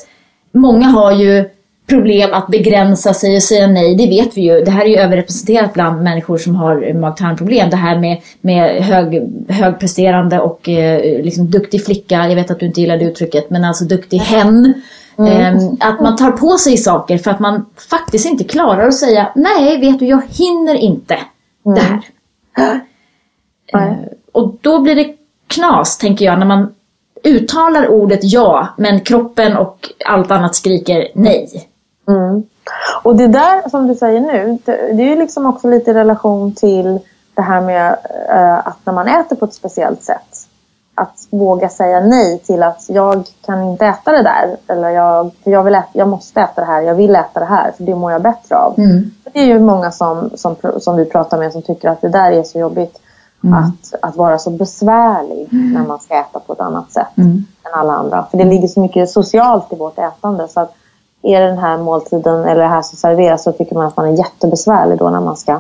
många 0.56 0.88
har 0.88 1.12
ju 1.12 1.50
problem 1.88 2.34
att 2.34 2.48
begränsa 2.48 3.14
sig 3.14 3.36
och 3.36 3.44
säga 3.44 3.68
nej, 3.68 3.96
det 3.96 4.08
vet 4.08 4.38
vi 4.38 4.42
ju. 4.42 4.62
Det 4.62 4.72
här 4.72 4.86
är 4.86 4.90
ju 4.90 4.98
överrepresenterat 4.98 5.74
bland 5.74 6.04
människor 6.04 6.38
som 6.38 6.56
har 6.56 6.94
mag-tarmproblem. 6.94 7.70
Det 7.70 7.76
här 7.76 8.00
med, 8.00 8.22
med 8.42 8.84
hög, 8.84 9.22
högpresterande 9.50 10.40
och 10.40 10.70
eh, 10.70 11.24
liksom 11.24 11.50
duktig 11.52 11.86
flicka, 11.86 12.28
jag 12.28 12.36
vet 12.36 12.52
att 12.52 12.60
du 12.60 12.66
inte 12.66 12.82
gillar 12.82 12.98
det 12.98 13.06
uttrycket, 13.06 13.50
men 13.50 13.64
alltså 13.64 13.86
duktig 13.86 14.18
hen. 14.18 14.74
Mm. 15.18 15.32
Eh, 15.32 15.64
att 15.80 16.02
man 16.02 16.16
tar 16.16 16.32
på 16.32 16.58
sig 16.58 16.78
saker 16.78 17.18
för 17.18 17.32
att 17.32 17.40
man 17.40 17.66
faktiskt 17.90 18.26
inte 18.26 18.44
klarar 18.44 18.88
att 18.88 18.96
säga 18.96 19.32
nej, 19.36 19.80
vet 19.80 20.00
du, 20.00 20.06
jag 20.06 20.22
hinner 20.30 20.76
inte 20.76 21.18
mm. 21.66 21.76
det 21.76 21.82
här. 21.82 22.02
Mm. 23.74 23.90
Eh, 23.90 23.98
och 24.32 24.56
då 24.62 24.80
blir 24.80 24.96
det 24.96 25.16
knas, 25.48 25.98
tänker 25.98 26.26
jag, 26.26 26.40
när 26.40 26.46
man 26.46 26.75
uttalar 27.26 27.88
ordet 27.88 28.20
ja, 28.24 28.68
men 28.78 29.00
kroppen 29.00 29.58
och 29.58 29.90
allt 30.06 30.32
annat 30.32 30.56
skriker 30.56 31.08
nej. 31.16 31.70
Mm. 32.08 32.44
Och 33.04 33.16
det 33.16 33.28
där 33.28 33.70
som 33.70 33.88
du 33.88 33.96
säger 33.96 34.20
nu, 34.20 34.58
det, 34.66 34.72
det 34.72 35.04
är 35.04 35.10
ju 35.10 35.16
liksom 35.16 35.46
också 35.46 35.70
lite 35.70 35.92
i 35.92 35.94
relation 35.94 36.54
till 36.54 37.00
det 37.34 37.42
här 37.42 37.62
med 37.62 37.98
uh, 38.32 38.68
att 38.68 38.78
när 38.84 38.94
man 38.94 39.08
äter 39.08 39.36
på 39.36 39.46
ett 39.46 39.54
speciellt 39.54 40.04
sätt. 40.04 40.48
Att 40.98 41.28
våga 41.30 41.70
säga 41.70 42.00
nej 42.00 42.40
till 42.40 42.64
att 42.64 42.86
jag 42.90 43.24
kan 43.46 43.64
inte 43.64 43.86
äta 43.86 44.12
det 44.12 44.24
där. 44.24 44.58
Eller 44.68 44.90
jag, 44.90 45.32
jag, 45.44 45.64
vill 45.64 45.76
äta, 45.76 45.88
jag 45.94 46.08
måste 46.08 46.42
äta 46.42 46.62
det 46.62 46.68
här, 46.68 46.82
jag 46.82 46.96
vill 46.96 47.16
äta 47.16 47.40
det 47.40 47.46
här 47.46 47.72
för 47.72 47.84
det 47.84 47.96
mår 47.96 48.12
jag 48.12 48.22
bättre 48.22 48.58
av. 48.58 48.80
Mm. 48.80 49.12
Det 49.24 49.40
är 49.40 49.46
ju 49.46 49.60
många 49.60 49.92
som, 49.92 50.30
som, 50.36 50.56
som 50.80 50.98
vi 50.98 51.06
pratar 51.06 51.38
med 51.38 51.52
som 51.52 51.62
tycker 51.62 51.90
att 51.90 52.02
det 52.02 52.10
där 52.10 52.32
är 52.32 52.44
så 52.44 52.60
jobbigt. 52.60 53.00
Mm. 53.46 53.64
Att, 53.64 53.94
att 54.02 54.16
vara 54.16 54.38
så 54.38 54.50
besvärlig 54.50 55.48
mm. 55.52 55.74
när 55.74 55.88
man 55.88 56.00
ska 56.00 56.14
äta 56.14 56.40
på 56.40 56.54
ett 56.54 56.60
annat 56.60 56.92
sätt 56.92 57.18
mm. 57.18 57.46
än 57.64 57.80
alla 57.80 57.94
andra. 57.94 58.26
För 58.32 58.38
det 58.38 58.44
ligger 58.44 58.68
så 58.68 58.80
mycket 58.80 59.10
socialt 59.10 59.74
i 59.74 59.76
vårt 59.76 60.00
ätande. 60.00 60.48
Så 60.48 60.60
att 60.60 60.74
är 61.24 61.42
det 61.42 61.48
den 61.48 61.58
här 61.58 61.78
måltiden 61.78 62.46
eller 62.46 62.62
det 62.62 62.68
här 62.68 62.82
som 62.82 62.98
serveras 62.98 63.44
så 63.44 63.52
tycker 63.52 63.76
man 63.76 63.86
att 63.86 63.98
man 63.98 64.14
är 64.14 64.18
jättebesvärlig 64.18 65.00
då 65.00 65.10
när 65.10 65.22
man 65.22 65.38
ska 65.38 65.60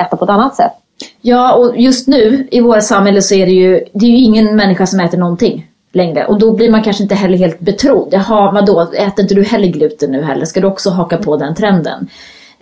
äta 0.00 0.16
på 0.16 0.24
ett 0.24 0.30
annat 0.30 0.56
sätt. 0.56 0.72
Ja, 1.20 1.54
och 1.54 1.76
just 1.76 2.08
nu 2.08 2.48
i 2.50 2.60
våra 2.60 2.80
samhälle 2.80 3.22
så 3.22 3.34
är 3.34 3.46
det 3.46 3.52
ju, 3.52 3.84
det 3.92 4.06
är 4.06 4.10
ju 4.10 4.18
ingen 4.18 4.56
människa 4.56 4.86
som 4.86 5.00
äter 5.00 5.18
någonting 5.18 5.66
längre. 5.92 6.26
Och 6.26 6.38
då 6.38 6.52
blir 6.52 6.70
man 6.70 6.82
kanske 6.82 7.02
inte 7.02 7.14
heller 7.14 7.38
helt 7.38 7.60
betrodd. 7.60 8.08
Jaha, 8.10 8.52
vadå, 8.52 8.80
äter 8.80 9.22
inte 9.22 9.34
du 9.34 9.42
heller 9.42 9.68
gluten 9.68 10.10
nu 10.10 10.22
heller? 10.22 10.44
Ska 10.44 10.60
du 10.60 10.66
också 10.66 10.90
haka 10.90 11.16
på 11.18 11.36
den 11.36 11.54
trenden? 11.54 12.08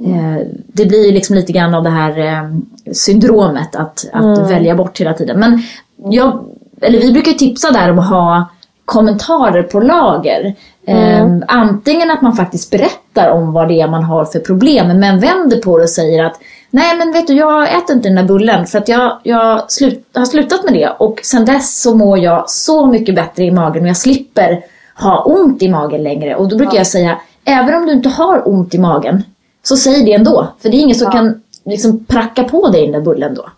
Eh, 0.05 0.47
det 0.67 0.87
blir 0.87 1.13
liksom 1.13 1.37
lite 1.37 1.53
grann 1.53 1.75
av 1.75 1.83
det 1.83 1.91
här 1.91 2.19
eh, 2.19 2.51
syndromet 2.93 3.77
att, 3.77 4.05
att 4.13 4.39
mm. 4.39 4.49
välja 4.49 4.75
bort 4.75 5.01
hela 5.01 5.15
tiden. 5.15 5.41
Men 5.41 5.63
jag, 5.97 6.45
eller 6.81 7.01
vi 7.01 7.13
brukar 7.13 7.33
tipsa 7.33 7.71
där 7.71 7.91
om 7.91 7.99
att 7.99 8.09
ha 8.09 8.49
kommentarer 8.85 9.63
på 9.63 9.81
lager. 9.81 10.55
Mm. 10.87 11.37
Eh, 11.37 11.45
antingen 11.49 12.11
att 12.11 12.23
man 12.23 12.37
faktiskt 12.37 12.71
berättar 12.71 13.31
om 13.31 13.53
vad 13.53 13.69
det 13.69 13.81
är 13.81 13.89
man 13.89 14.05
har 14.05 14.25
för 14.25 14.39
problem 14.39 14.99
men 14.99 15.21
vänder 15.21 15.57
på 15.57 15.77
det 15.77 15.83
och 15.83 15.91
säger 15.91 16.25
att 16.25 16.41
Nej 16.71 16.97
men 16.99 17.13
vet 17.13 17.27
du 17.27 17.33
jag 17.35 17.77
äter 17.77 17.97
inte 17.97 18.09
den 18.09 18.17
där 18.17 18.25
bullen 18.25 18.67
för 18.67 18.79
att 18.79 18.89
jag, 18.89 19.19
jag 19.23 19.73
slut, 19.73 20.07
har 20.15 20.25
slutat 20.25 20.65
med 20.65 20.73
det 20.73 20.89
och 20.99 21.21
sen 21.23 21.45
dess 21.45 21.83
så 21.83 21.95
mår 21.95 22.19
jag 22.19 22.51
så 22.51 22.87
mycket 22.87 23.15
bättre 23.15 23.45
i 23.45 23.51
magen 23.51 23.83
och 23.83 23.89
jag 23.89 23.97
slipper 23.97 24.63
ha 24.95 25.23
ont 25.25 25.63
i 25.63 25.69
magen 25.69 26.03
längre. 26.03 26.35
Och 26.35 26.49
då 26.49 26.57
brukar 26.57 26.75
ja. 26.75 26.79
jag 26.79 26.87
säga, 26.87 27.19
även 27.45 27.75
om 27.75 27.87
du 27.87 27.93
inte 27.93 28.09
har 28.09 28.49
ont 28.49 28.75
i 28.75 28.79
magen 28.79 29.23
så 29.63 29.77
säg 29.77 30.05
det 30.05 30.13
ändå. 30.13 30.49
För 30.59 30.69
det 30.69 30.77
är 30.77 30.81
ingen 30.81 30.97
som 30.97 31.05
ja. 31.05 31.13
kan 31.13 31.43
liksom 31.65 32.05
pracka 32.05 32.45
på 32.45 32.69
dig 32.69 32.83
den 32.83 32.93
där 32.93 33.01
bullen 33.01 33.35
då. 33.35 33.51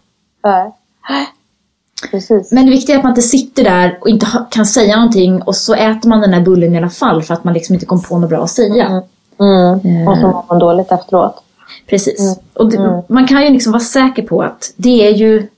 Nej. 0.45 0.73
Precis. 2.11 2.53
Men 2.53 2.65
det 2.67 2.71
viktiga 2.71 2.95
är 2.95 2.99
att 2.99 3.05
man 3.05 3.11
inte 3.11 3.23
sitter 3.23 3.65
där 3.65 3.99
och 4.01 4.09
inte 4.09 4.27
kan 4.51 4.67
säga 4.67 4.97
någonting 4.97 5.43
och 5.43 5.57
så 5.57 5.75
äter 5.75 6.09
man 6.09 6.21
den 6.21 6.31
där 6.31 6.41
bullen 6.41 6.75
i 6.75 6.79
alla 6.79 6.91
fall 6.91 7.23
för 7.23 7.35
att 7.35 7.45
man 7.45 7.55
liksom 7.55 7.75
inte 7.75 7.87
kom 7.87 8.03
på 8.03 8.19
något 8.19 8.31
bra 8.31 8.45
att 8.45 8.51
säga. 8.51 9.03
Mm. 9.41 9.81
Mm. 9.85 10.09
Och 10.09 10.17
så 10.17 10.23
mår 10.23 10.45
man 10.49 10.59
dåligt 10.59 10.93
efteråt. 10.93 11.43
Precis. 11.87 12.21
Mm. 12.21 12.35
Och 12.55 12.71
det, 12.71 12.77
mm. 12.77 13.03
man 13.09 13.27
kan 13.27 13.43
ju 13.43 13.51
liksom 13.51 13.73
vara 13.73 13.83
säker 13.83 14.23
på 14.23 14.43
att 14.43 14.73
det 14.77 15.07
är 15.07 15.11
ju 15.11 15.49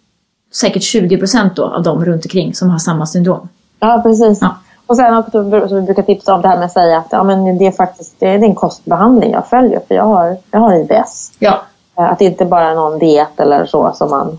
säkert 0.52 0.82
20 0.82 1.18
procent 1.18 1.58
av 1.58 1.82
dem 1.82 2.04
runt 2.04 2.24
omkring 2.24 2.54
som 2.54 2.70
har 2.70 2.78
samma 2.78 3.06
syndrom. 3.06 3.48
Ja, 3.80 4.00
precis. 4.04 4.38
Ja. 4.40 4.56
Och 4.86 4.96
sen 4.96 5.16
också, 5.16 5.68
så 5.68 5.74
vi 5.74 5.82
brukar 5.82 6.02
tipsa 6.02 6.34
om 6.34 6.42
det 6.42 6.48
här 6.48 6.56
med 6.56 6.64
att 6.64 6.72
säga 6.72 6.98
att 6.98 7.06
ja, 7.10 7.22
men 7.22 7.58
det 7.58 7.66
är 7.66 7.70
faktiskt 7.70 8.14
det 8.18 8.28
är 8.28 8.42
en 8.42 8.54
kostbehandling 8.54 9.32
jag 9.32 9.46
följer 9.46 9.80
för 9.88 9.94
jag 9.94 10.04
har, 10.04 10.36
jag 10.50 10.60
har 10.60 10.74
IBS. 10.74 11.32
Ja. 11.38 11.62
Eh, 11.98 12.04
att 12.04 12.18
det 12.18 12.24
inte 12.24 12.44
bara 12.44 12.70
är 12.70 12.74
någon 12.74 12.98
diet 12.98 13.40
eller 13.40 13.66
så 13.66 13.92
som 13.94 14.10
man 14.10 14.38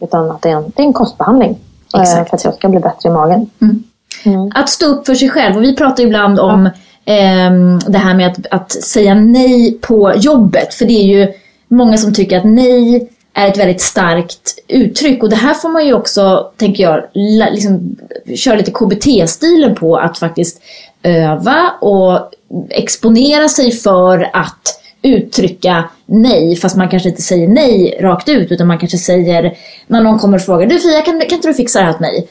utan 0.00 0.30
att 0.30 0.42
det 0.42 0.50
är 0.50 0.56
en, 0.56 0.72
det 0.76 0.82
är 0.82 0.86
en 0.86 0.92
kostbehandling. 0.92 1.58
Eh, 1.94 2.00
Exakt. 2.00 2.30
För 2.30 2.36
att 2.36 2.44
jag 2.44 2.54
ska 2.54 2.68
bli 2.68 2.80
bättre 2.80 3.08
i 3.08 3.12
magen. 3.12 3.50
Mm. 3.60 3.82
Mm. 4.24 4.50
Att 4.54 4.68
stå 4.68 4.86
upp 4.86 5.06
för 5.06 5.14
sig 5.14 5.30
själv. 5.30 5.56
Och 5.56 5.62
vi 5.62 5.76
pratar 5.76 6.02
ibland 6.02 6.40
om 6.40 6.70
ja. 7.04 7.14
eh, 7.14 7.52
det 7.88 7.98
här 7.98 8.14
med 8.14 8.30
att, 8.30 8.46
att 8.50 8.72
säga 8.72 9.14
nej 9.14 9.78
på 9.82 10.12
jobbet. 10.16 10.74
För 10.74 10.84
det 10.84 10.92
är 10.92 11.04
ju 11.04 11.32
många 11.68 11.96
som 11.96 12.14
tycker 12.14 12.38
att 12.38 12.44
nej 12.44 13.10
är 13.34 13.48
ett 13.48 13.58
väldigt 13.58 13.80
starkt 13.80 14.58
uttryck. 14.68 15.22
Och 15.22 15.30
det 15.30 15.36
här 15.36 15.54
får 15.54 15.68
man 15.68 15.86
ju 15.86 15.94
också, 15.94 16.52
tänker 16.56 16.82
jag, 16.82 17.04
liksom, 17.52 17.96
köra 18.36 18.56
lite 18.56 18.70
KBT-stilen 18.70 19.74
på. 19.74 19.96
Att 19.96 20.18
faktiskt 20.18 20.62
öva 21.02 21.70
och 21.80 22.30
exponera 22.70 23.48
sig 23.48 23.72
för 23.72 24.30
att 24.32 24.78
uttrycka 25.02 25.84
nej 26.06 26.56
fast 26.56 26.76
man 26.76 26.88
kanske 26.88 27.08
inte 27.08 27.22
säger 27.22 27.48
nej 27.48 27.98
rakt 28.00 28.28
ut 28.28 28.52
utan 28.52 28.66
man 28.66 28.78
kanske 28.78 28.98
säger 28.98 29.56
när 29.86 30.00
någon 30.00 30.18
kommer 30.18 30.36
och 30.38 30.42
frågar 30.42 30.66
Du 30.66 30.78
Fia 30.78 31.02
kan, 31.02 31.20
kan 31.20 31.32
inte 31.32 31.48
du 31.48 31.54
fixa 31.54 31.78
det 31.78 31.84
här 31.84 31.92
åt 31.92 32.00
mig? 32.00 32.28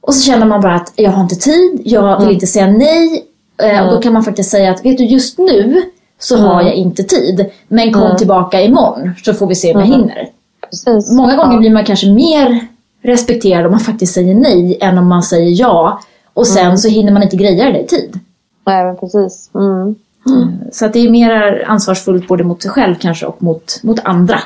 Och 0.00 0.14
så 0.14 0.22
känner 0.22 0.46
man 0.46 0.60
bara 0.60 0.74
att 0.74 0.92
jag 0.96 1.10
har 1.10 1.22
inte 1.22 1.36
tid, 1.36 1.80
jag 1.84 2.16
vill 2.16 2.22
mm. 2.22 2.34
inte 2.34 2.46
säga 2.46 2.66
nej. 2.66 3.24
Mm. 3.62 3.80
Och 3.80 3.86
då 3.86 3.90
mm. 3.90 4.02
kan 4.02 4.12
man 4.12 4.24
faktiskt 4.24 4.50
säga 4.50 4.70
att 4.70 4.84
vet 4.84 4.98
du 4.98 5.04
just 5.04 5.38
nu 5.38 5.82
så 6.18 6.36
mm. 6.36 6.46
har 6.46 6.62
jag 6.62 6.74
inte 6.74 7.02
tid. 7.02 7.50
Men 7.68 7.92
kom 7.92 8.02
mm. 8.02 8.16
tillbaka 8.16 8.62
imorgon 8.62 9.14
så 9.24 9.34
får 9.34 9.46
vi 9.46 9.54
se 9.54 9.74
om 9.74 9.80
jag 9.80 9.88
mm. 9.88 10.00
hinner. 10.00 10.28
Precis. 10.70 11.12
Många 11.12 11.36
gånger 11.36 11.58
blir 11.58 11.70
man 11.70 11.84
kanske 11.84 12.10
mer 12.10 12.66
respekterad 13.02 13.66
om 13.66 13.70
man 13.70 13.80
faktiskt 13.80 14.14
säger 14.14 14.34
nej 14.34 14.78
än 14.80 14.98
om 14.98 15.06
man 15.06 15.22
säger 15.22 15.60
ja. 15.60 16.00
Och 16.34 16.46
sen 16.46 16.78
så 16.78 16.88
hinner 16.88 17.12
man 17.12 17.22
inte 17.22 17.36
greja 17.36 17.70
det 17.70 17.80
i 17.80 17.86
tid. 17.86 18.18
Nej 18.66 18.84
men 18.84 18.96
precis. 18.96 19.50
Mm. 19.54 19.94
Mm. 20.26 20.58
Så 20.72 20.86
att 20.86 20.92
det 20.92 20.98
är 20.98 21.10
mer 21.10 21.64
ansvarsfullt 21.66 22.28
både 22.28 22.44
mot 22.44 22.62
sig 22.62 22.70
själv 22.70 22.94
kanske 22.94 23.26
och 23.26 23.42
mot, 23.42 23.80
mot 23.82 24.00
andra. 24.04 24.38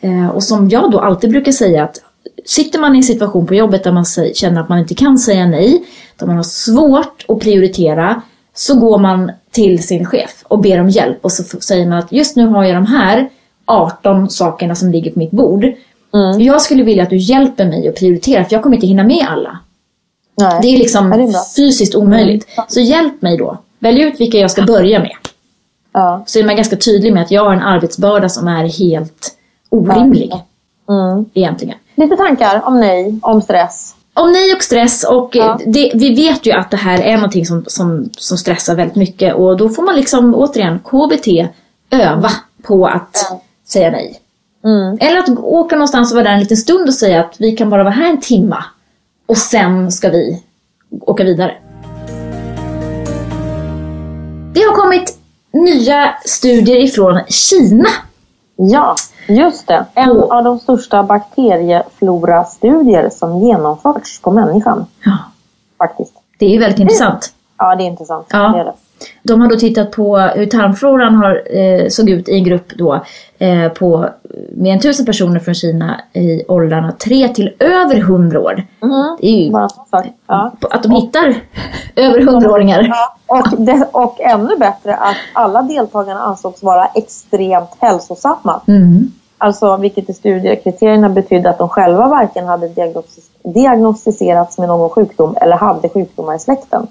Eh, 0.00 0.28
och 0.28 0.42
som 0.42 0.68
jag 0.68 0.90
då 0.90 1.00
alltid 1.00 1.30
brukar 1.30 1.52
säga 1.52 1.84
att 1.84 1.98
sitter 2.44 2.78
man 2.78 2.94
i 2.94 2.98
en 2.98 3.04
situation 3.04 3.46
på 3.46 3.54
jobbet 3.54 3.84
där 3.84 3.92
man 3.92 4.04
känner 4.34 4.60
att 4.60 4.68
man 4.68 4.78
inte 4.78 4.94
kan 4.94 5.18
säga 5.18 5.46
nej, 5.46 5.84
där 6.16 6.26
man 6.26 6.36
har 6.36 6.42
svårt 6.42 7.24
att 7.28 7.40
prioritera, 7.40 8.22
så 8.54 8.78
går 8.78 8.98
man 8.98 9.32
till 9.54 9.82
sin 9.82 10.06
chef 10.06 10.44
och 10.44 10.58
ber 10.58 10.80
om 10.80 10.88
hjälp 10.88 11.18
och 11.24 11.32
så 11.32 11.60
säger 11.60 11.86
man 11.86 11.98
att 11.98 12.12
just 12.12 12.36
nu 12.36 12.46
har 12.46 12.64
jag 12.64 12.74
de 12.74 12.86
här 12.86 13.28
18 13.64 14.30
sakerna 14.30 14.74
som 14.74 14.90
ligger 14.90 15.10
på 15.10 15.18
mitt 15.18 15.30
bord. 15.30 15.64
Mm. 16.14 16.40
Jag 16.40 16.62
skulle 16.62 16.82
vilja 16.82 17.02
att 17.02 17.10
du 17.10 17.16
hjälper 17.16 17.64
mig 17.64 17.88
att 17.88 17.94
prioritera 17.94 18.44
för 18.44 18.52
jag 18.52 18.62
kommer 18.62 18.76
inte 18.76 18.86
hinna 18.86 19.04
med 19.04 19.26
alla. 19.28 19.58
Nej. 20.36 20.58
Det 20.62 20.68
är 20.68 20.78
liksom 20.78 21.10
det 21.10 21.16
är 21.16 21.54
fysiskt 21.56 21.94
omöjligt. 21.94 22.46
Mm. 22.56 22.66
Så 22.68 22.80
hjälp 22.80 23.22
mig 23.22 23.36
då. 23.36 23.58
Välj 23.78 24.02
ut 24.02 24.20
vilka 24.20 24.38
jag 24.38 24.50
ska 24.50 24.62
börja 24.62 24.98
med. 24.98 25.12
Ja. 25.92 26.22
Så 26.26 26.38
är 26.38 26.44
man 26.44 26.56
ganska 26.56 26.76
tydlig 26.76 27.12
med 27.12 27.22
att 27.22 27.30
jag 27.30 27.44
har 27.44 27.52
en 27.52 27.62
arbetsbörda 27.62 28.28
som 28.28 28.48
är 28.48 28.78
helt 28.78 29.36
orimlig. 29.68 30.32
Mm. 30.88 31.24
Egentligen. 31.34 31.76
Lite 31.94 32.16
tankar 32.16 32.62
om 32.66 32.80
nej, 32.80 33.18
om 33.22 33.42
stress. 33.42 33.94
Om 34.16 34.32
nej 34.32 34.54
och 34.54 34.62
stress 34.62 35.04
och 35.04 35.30
ja. 35.36 35.60
det, 35.66 35.92
vi 35.94 36.14
vet 36.14 36.46
ju 36.46 36.52
att 36.52 36.70
det 36.70 36.76
här 36.76 37.02
är 37.02 37.14
någonting 37.14 37.46
som, 37.46 37.64
som, 37.66 38.10
som 38.18 38.38
stressar 38.38 38.74
väldigt 38.74 38.96
mycket 38.96 39.34
och 39.34 39.56
då 39.56 39.68
får 39.68 39.82
man 39.82 39.96
liksom 39.96 40.34
återigen 40.34 40.78
KBT 40.78 41.28
öva 41.90 42.30
på 42.62 42.86
att 42.86 43.26
ja. 43.30 43.42
säga 43.68 43.90
nej. 43.90 44.20
Mm. 44.64 44.98
Eller 45.00 45.18
att 45.18 45.28
åka 45.38 45.76
någonstans 45.76 46.12
och 46.12 46.16
vara 46.16 46.24
där 46.24 46.32
en 46.32 46.40
liten 46.40 46.56
stund 46.56 46.88
och 46.88 46.94
säga 46.94 47.20
att 47.20 47.36
vi 47.38 47.56
kan 47.56 47.70
bara 47.70 47.84
vara 47.84 47.94
här 47.94 48.10
en 48.10 48.20
timma 48.20 48.64
och 49.26 49.36
sen 49.36 49.92
ska 49.92 50.08
vi 50.08 50.42
åka 51.00 51.24
vidare. 51.24 51.54
Det 54.54 54.60
har 54.60 54.74
kommit 54.74 55.18
nya 55.52 56.14
studier 56.24 56.76
ifrån 56.76 57.20
Kina. 57.28 57.88
Ja, 58.56 58.96
just 59.26 59.66
det. 59.66 59.84
En 59.94 60.10
och, 60.10 60.32
av 60.32 60.44
de 60.44 60.58
största 60.58 61.02
bakterieflorastudier 61.02 63.10
som 63.10 63.38
genomförts 63.38 64.20
på 64.20 64.30
människan. 64.30 64.86
Ja. 65.04 65.18
Faktiskt. 65.78 66.14
Det 66.38 66.46
är 66.46 66.50
ju 66.50 66.58
väldigt 66.58 66.78
intressant. 66.78 67.34
Ja, 67.58 67.74
det 67.74 67.82
är 67.82 67.86
intressant. 67.86 68.26
Ja. 68.30 68.38
Det 68.38 68.60
är 68.60 68.64
det. 68.64 68.74
De 69.22 69.40
har 69.40 69.48
då 69.48 69.56
tittat 69.56 69.90
på 69.90 70.18
hur 70.18 70.46
tarmfloran 70.46 71.14
har, 71.14 71.42
eh, 71.58 71.88
såg 71.88 72.10
ut 72.10 72.28
i 72.28 72.34
en 72.34 72.44
grupp 72.44 72.72
då 72.78 73.04
eh, 73.38 73.68
på 73.68 74.08
mer 74.56 74.72
än 74.72 74.80
tusen 74.80 75.06
personer 75.06 75.40
från 75.40 75.54
Kina 75.54 76.00
i 76.12 76.44
åldrarna 76.48 76.92
3 76.92 77.28
till 77.28 77.54
över 77.58 77.96
100 77.96 78.40
år. 78.40 78.52
Mm. 78.82 79.16
Det 79.20 79.26
är 79.26 79.44
ju 79.44 79.50
ja. 80.26 80.52
att 80.70 80.82
de 80.82 80.92
hittar 80.92 81.34
över 81.96 82.20
100-åringar. 82.20 82.86
Ja. 82.88 83.16
Och, 83.26 83.60
det, 83.60 83.88
och 83.92 84.20
ännu 84.20 84.56
bättre 84.56 84.96
att 84.96 85.16
alla 85.32 85.62
deltagarna 85.62 86.20
ansågs 86.20 86.62
vara 86.62 86.86
extremt 86.86 87.70
hälsosamma. 87.80 88.60
Mm. 88.68 89.12
Alltså 89.38 89.76
vilket 89.76 90.10
i 90.10 90.14
studiekriterierna 90.14 91.08
betydde 91.08 91.50
att 91.50 91.58
de 91.58 91.68
själva 91.68 92.08
varken 92.08 92.46
hade 92.46 92.68
diagnostis 92.68 93.30
diagnostiserats 93.44 94.58
med 94.58 94.68
någon 94.68 94.90
sjukdom 94.90 95.36
eller 95.40 95.56
hade 95.56 95.88
sjukdomar 95.88 96.34
i 96.34 96.38
släkten. 96.38 96.86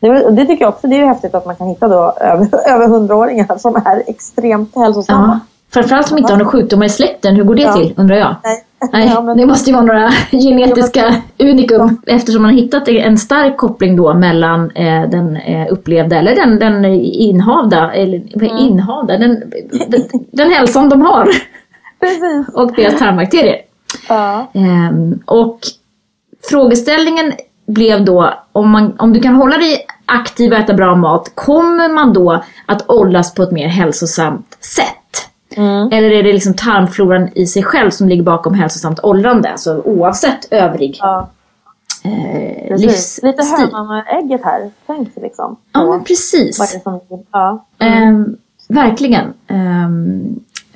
Det, 0.00 0.30
det, 0.30 0.44
tycker 0.44 0.64
jag 0.64 0.68
också 0.68 0.86
det 0.86 1.00
är 1.00 1.06
häftigt 1.06 1.34
att 1.34 1.46
man 1.46 1.56
kan 1.56 1.66
hitta 1.66 1.88
då 1.88 2.14
över, 2.20 2.68
över 2.68 2.86
100-åringar 2.86 3.58
som 3.58 3.76
är 3.76 4.02
extremt 4.06 4.76
hälsosamma. 4.76 5.40
Ja. 5.42 5.52
Framförallt 5.72 6.08
som 6.08 6.18
inte 6.18 6.32
har 6.32 6.38
några 6.38 6.50
sjukdomar 6.50 6.86
i 6.86 6.88
släkten. 6.88 7.36
Hur 7.36 7.44
går 7.44 7.54
det 7.54 7.62
ja. 7.62 7.72
till 7.72 7.94
undrar 7.96 8.16
jag? 8.16 8.36
Nej. 8.44 8.62
Nej, 8.92 9.10
ja, 9.14 9.22
men... 9.22 9.36
Det 9.36 9.46
måste 9.46 9.70
ju 9.70 9.74
vara 9.74 9.86
några 9.86 10.10
genetiska 10.30 11.14
unikum 11.38 12.02
eftersom 12.06 12.42
man 12.42 12.50
har 12.50 12.60
hittat 12.60 12.88
en 12.88 13.18
stark 13.18 13.56
koppling 13.56 13.96
då 13.96 14.14
mellan 14.14 14.70
eh, 14.70 15.10
den 15.10 15.36
eh, 15.36 15.66
upplevda 15.70 16.16
eller 16.16 16.34
den, 16.34 16.58
den 16.58 16.84
inhavda, 16.94 17.92
eller 17.92 18.22
mm. 18.34 18.56
inhavda, 18.56 19.18
den, 19.18 19.42
den, 19.88 20.02
den 20.32 20.50
hälsan 20.50 20.88
de 20.88 21.02
har. 21.02 21.28
Precis. 22.00 22.54
och 22.54 22.72
deras 22.72 22.98
tarmbakterier. 22.98 23.56
Ja. 24.08 24.46
Ehm, 24.52 25.22
och 25.24 25.58
frågeställningen 26.50 27.32
blev 27.66 28.04
då 28.04 28.34
om, 28.52 28.70
man, 28.70 28.96
om 28.98 29.12
du 29.12 29.20
kan 29.20 29.34
hålla 29.34 29.58
dig 29.58 29.86
aktiv 30.06 30.52
och 30.52 30.58
äta 30.58 30.74
bra 30.74 30.94
mat, 30.94 31.32
kommer 31.34 31.88
man 31.88 32.12
då 32.12 32.42
att 32.66 32.90
åldras 32.90 33.34
på 33.34 33.42
ett 33.42 33.52
mer 33.52 33.68
hälsosamt 33.68 34.56
sätt? 34.60 34.96
Mm. 35.56 35.88
Eller 35.92 36.10
är 36.10 36.22
det 36.22 36.32
liksom 36.32 36.54
tarmfloran 36.54 37.28
i 37.34 37.46
sig 37.46 37.62
själv 37.62 37.90
som 37.90 38.08
ligger 38.08 38.22
bakom 38.22 38.54
hälsosamt 38.54 39.00
åldrande? 39.02 39.50
Alltså 39.50 39.82
oavsett 39.84 40.52
övrig 40.52 40.96
ja. 41.00 41.28
eh, 42.04 42.76
livsstil. 42.78 43.28
Lite 43.28 43.42
hönan 43.44 43.90
och 43.90 44.08
ägget 44.08 44.40
här. 44.44 44.70
Tänk 44.86 45.08
liksom. 45.16 45.56
Ja 45.72 45.90
men 45.90 46.04
precis. 46.04 46.82
Som, 46.82 47.00
ja. 47.32 47.64
Mm. 47.78 48.22
Eh, 48.22 48.26
verkligen. 48.68 49.34
Eh, 49.46 49.88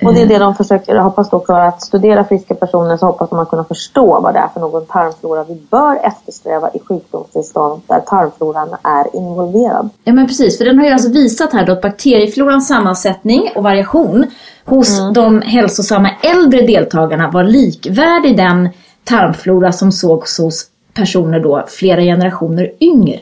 och 0.05 0.13
det 0.13 0.21
är 0.21 0.25
det 0.25 0.37
de 0.37 0.55
försöker, 0.55 0.95
hoppas 0.95 1.29
då 1.29 1.39
för 1.39 1.59
att 1.59 1.81
studera 1.81 2.23
friska 2.23 2.55
personer 2.55 2.97
så 2.97 3.05
hoppas 3.05 3.33
att 3.33 3.49
kunna 3.49 3.63
förstå 3.63 4.19
vad 4.21 4.33
det 4.33 4.39
är 4.39 4.47
för 4.47 4.59
någon 4.59 4.85
tarmflora 4.85 5.43
vi 5.43 5.61
bör 5.69 5.99
eftersträva 6.03 6.69
i 6.73 6.79
sjukdomstillstånd 6.79 7.81
där 7.87 7.99
tarmfloran 7.99 8.69
är 8.83 9.15
involverad. 9.15 9.89
Ja 10.03 10.13
men 10.13 10.27
precis, 10.27 10.57
för 10.57 10.65
den 10.65 10.79
har 10.79 10.85
ju 10.85 10.91
alltså 10.91 11.09
visat 11.09 11.53
här 11.53 11.65
då 11.65 11.71
att 11.71 11.81
bakterieflorans 11.81 12.67
sammansättning 12.67 13.51
och 13.55 13.63
variation 13.63 14.25
hos 14.65 14.99
mm. 14.99 15.13
de 15.13 15.41
hälsosamma 15.41 16.09
äldre 16.21 16.61
deltagarna 16.61 17.31
var 17.31 17.43
likvärdig 17.43 18.37
den 18.37 18.69
tarmflora 19.03 19.71
som 19.71 19.91
sågs 19.91 20.37
hos 20.37 20.65
personer 20.93 21.39
då 21.39 21.65
flera 21.67 22.01
generationer 22.01 22.71
yngre. 22.79 23.19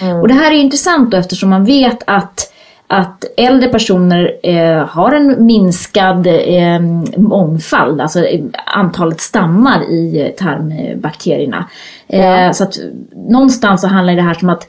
Mm. 0.00 0.20
Och 0.20 0.28
det 0.28 0.34
här 0.34 0.50
är 0.50 0.56
intressant 0.56 1.10
då 1.10 1.16
eftersom 1.16 1.50
man 1.50 1.64
vet 1.64 2.02
att 2.06 2.52
att 2.92 3.24
äldre 3.36 3.68
personer 3.68 4.32
eh, 4.42 4.86
har 4.86 5.12
en 5.12 5.46
minskad 5.46 6.26
eh, 6.26 6.80
mångfald, 7.16 8.00
alltså 8.00 8.24
eh, 8.24 8.40
antalet 8.66 9.20
stammar 9.20 9.82
i 9.82 10.34
tarmbakterierna. 10.38 11.68
Eh, 12.08 12.26
ja. 12.26 12.52
Så 12.52 12.64
att 12.64 12.78
någonstans 13.14 13.80
så 13.80 13.86
handlar 13.86 14.14
det 14.14 14.22
här 14.22 14.34
som 14.34 14.48
att, 14.48 14.66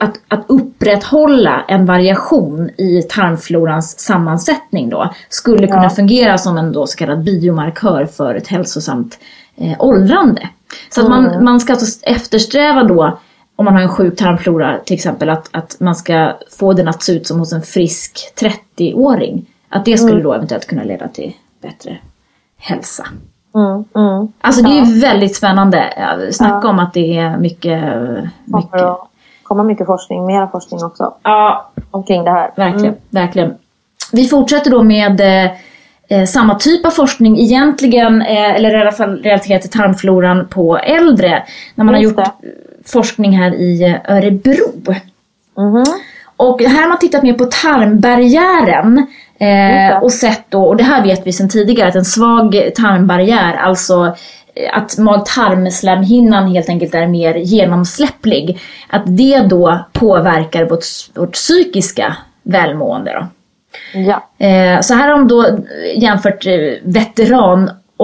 att, 0.00 0.14
att 0.28 0.44
upprätthålla 0.48 1.64
en 1.68 1.86
variation 1.86 2.70
i 2.76 3.02
tarmflorans 3.02 3.98
sammansättning 3.98 4.90
då 4.90 5.14
skulle 5.28 5.66
kunna 5.66 5.82
ja. 5.82 5.90
fungera 5.90 6.38
som 6.38 6.58
en 6.58 6.72
då 6.72 6.86
så 6.86 6.96
kallad 6.96 7.24
biomarkör 7.24 8.06
för 8.06 8.34
ett 8.34 8.48
hälsosamt 8.48 9.18
eh, 9.56 9.76
åldrande. 9.78 10.48
Så 10.90 11.00
att 11.02 11.08
man, 11.08 11.26
mm. 11.26 11.44
man 11.44 11.60
ska 11.60 11.72
alltså 11.72 12.06
eftersträva 12.06 12.84
då 12.84 13.18
om 13.56 13.64
man 13.64 13.74
har 13.74 13.80
en 13.80 13.88
sjuk 13.88 14.16
tarmflora 14.16 14.78
till 14.84 14.94
exempel, 14.94 15.30
att, 15.30 15.48
att 15.52 15.76
man 15.80 15.94
ska 15.94 16.32
få 16.58 16.72
den 16.72 16.88
att 16.88 17.02
se 17.02 17.12
ut 17.12 17.26
som 17.26 17.38
hos 17.38 17.52
en 17.52 17.62
frisk 17.62 18.34
30-åring. 18.76 19.46
Att 19.68 19.84
det 19.84 19.96
skulle 19.98 20.12
mm. 20.12 20.24
då 20.24 20.32
eventuellt 20.32 20.66
kunna 20.66 20.84
leda 20.84 21.08
till 21.08 21.32
bättre 21.62 21.98
hälsa. 22.58 23.06
Mm, 23.54 23.84
mm. 23.94 24.32
Alltså 24.40 24.62
det 24.62 24.70
är 24.70 24.84
ju 24.84 25.00
väldigt 25.00 25.36
spännande. 25.36 25.92
Snacka 26.32 26.60
ja. 26.62 26.70
om 26.70 26.78
att 26.78 26.94
det 26.94 27.18
är 27.18 27.36
mycket... 27.36 27.82
mycket... 28.44 28.70
Kommer 28.70 28.96
komma 29.44 29.62
mycket 29.62 29.86
forskning, 29.86 30.26
mera 30.26 30.48
forskning 30.48 30.84
också. 30.84 31.14
Ja. 31.22 31.70
Omkring 31.90 32.24
det 32.24 32.30
här. 32.30 32.50
Verkligen, 32.56 32.86
mm. 32.86 33.00
verkligen. 33.10 33.54
Vi 34.12 34.28
fortsätter 34.28 34.70
då 34.70 34.82
med 34.82 35.20
eh, 35.20 35.50
eh, 36.08 36.24
samma 36.24 36.54
typ 36.54 36.86
av 36.86 36.90
forskning 36.90 37.38
egentligen, 37.38 38.22
eh, 38.22 38.54
eller 38.54 38.78
i 38.78 38.80
alla 38.80 38.92
fall 38.92 39.22
relaterat 39.22 39.62
till 39.62 39.70
tarmfloran 39.70 40.48
på 40.48 40.78
äldre. 40.78 41.42
När 41.74 41.84
man 41.84 42.00
Just 42.00 42.16
har 42.16 42.24
gjort 42.24 42.34
det. 42.40 42.48
Forskning 42.86 43.38
här 43.38 43.54
i 43.54 44.00
Örebro. 44.08 44.94
Mm. 45.58 45.84
Och 46.36 46.60
här 46.60 46.82
har 46.82 46.88
man 46.88 46.98
tittat 46.98 47.22
mer 47.22 47.34
på 47.34 47.44
tarmbarriären. 47.44 49.06
Eh, 49.38 50.02
och 50.02 50.12
sett 50.12 50.44
då, 50.48 50.64
och 50.64 50.76
det 50.76 50.84
här 50.84 51.02
vet 51.02 51.26
vi 51.26 51.32
sedan 51.32 51.48
tidigare, 51.48 51.88
att 51.88 51.94
en 51.94 52.04
svag 52.04 52.70
tarmbarriär, 52.76 53.54
alltså 53.54 54.16
eh, 54.54 54.78
att 54.78 54.98
mag-tarmslemhinnan 54.98 56.48
helt 56.48 56.68
enkelt 56.68 56.94
är 56.94 57.06
mer 57.06 57.34
genomsläpplig. 57.34 58.60
Att 58.90 59.02
det 59.06 59.46
då 59.50 59.84
påverkar 59.92 60.64
vårt, 60.64 60.84
vårt 61.14 61.32
psykiska 61.32 62.16
välmående. 62.42 63.12
Då. 63.12 63.26
Ja. 64.00 64.46
Eh, 64.46 64.80
så 64.80 64.94
här 64.94 65.08
har 65.08 65.18
de 65.18 65.28
då 65.28 65.58
jämfört 65.96 66.46
eh, 66.46 66.52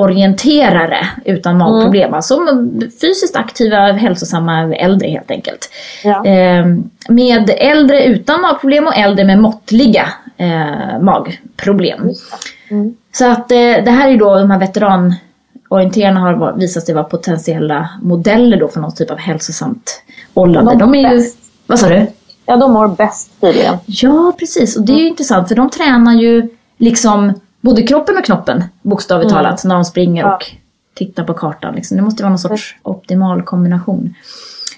veteranorienterare 0.09 1.07
utan 1.25 1.59
magproblem. 1.59 2.05
Mm. 2.05 2.15
Alltså 2.15 2.39
fysiskt 3.01 3.37
aktiva, 3.37 3.77
hälsosamma 3.93 4.75
äldre 4.75 5.09
helt 5.09 5.31
enkelt. 5.31 5.71
Ja. 6.05 6.27
Eh, 6.27 6.67
med 7.09 7.51
äldre 7.57 8.05
utan 8.05 8.41
magproblem 8.41 8.87
och 8.87 8.97
äldre 8.97 9.25
med 9.25 9.39
måttliga 9.39 10.09
magproblem. 11.01 12.11
Mm. 12.71 12.95
Så 13.13 13.27
att 13.27 13.49
det 13.49 13.91
här 13.91 14.09
är 14.09 14.19
då 14.19 14.39
de 14.39 14.51
här 14.51 14.59
veteranorienterarna 14.59 16.21
har 16.21 16.59
visat 16.59 16.87
sig 16.87 16.95
vara 16.95 17.05
potentiella 17.05 17.91
modeller 18.03 18.57
då 18.57 18.69
för 18.69 18.81
någon 18.81 18.95
typ 18.95 19.11
av 19.11 19.19
hälsosamt 19.19 20.03
åldrande. 20.35 20.71
De, 20.71 20.79
de 20.79 20.95
är 20.95 21.15
ju, 21.15 21.31
vad 21.67 21.79
sa 21.79 21.89
du? 21.89 22.07
Ja, 22.47 22.57
de 22.57 22.73
mår 22.73 22.89
bäst 22.89 23.41
tydligen. 23.41 23.75
Ja, 23.87 24.33
precis. 24.39 24.77
Och 24.77 24.83
det 24.83 24.93
är 24.93 24.97
ju 24.97 25.01
mm. 25.01 25.11
intressant 25.11 25.49
för 25.49 25.55
de 25.55 25.71
tränar 25.71 26.15
ju 26.15 26.49
liksom 26.79 27.41
både 27.61 27.83
kroppen 27.83 28.19
och 28.19 28.25
knoppen, 28.25 28.65
bokstavligt 28.83 29.33
mm. 29.33 29.45
talat, 29.45 29.65
när 29.65 29.75
de 29.75 29.85
springer 29.85 30.23
ja. 30.23 30.35
och 30.35 30.47
tittar 30.95 31.25
på 31.25 31.35
kartan. 31.35 31.75
Liksom. 31.75 31.97
Det 31.97 32.03
måste 32.03 32.23
vara 32.23 32.31
någon 32.31 32.39
sorts 32.39 32.77
optimal 32.83 33.43
kombination. 33.43 34.15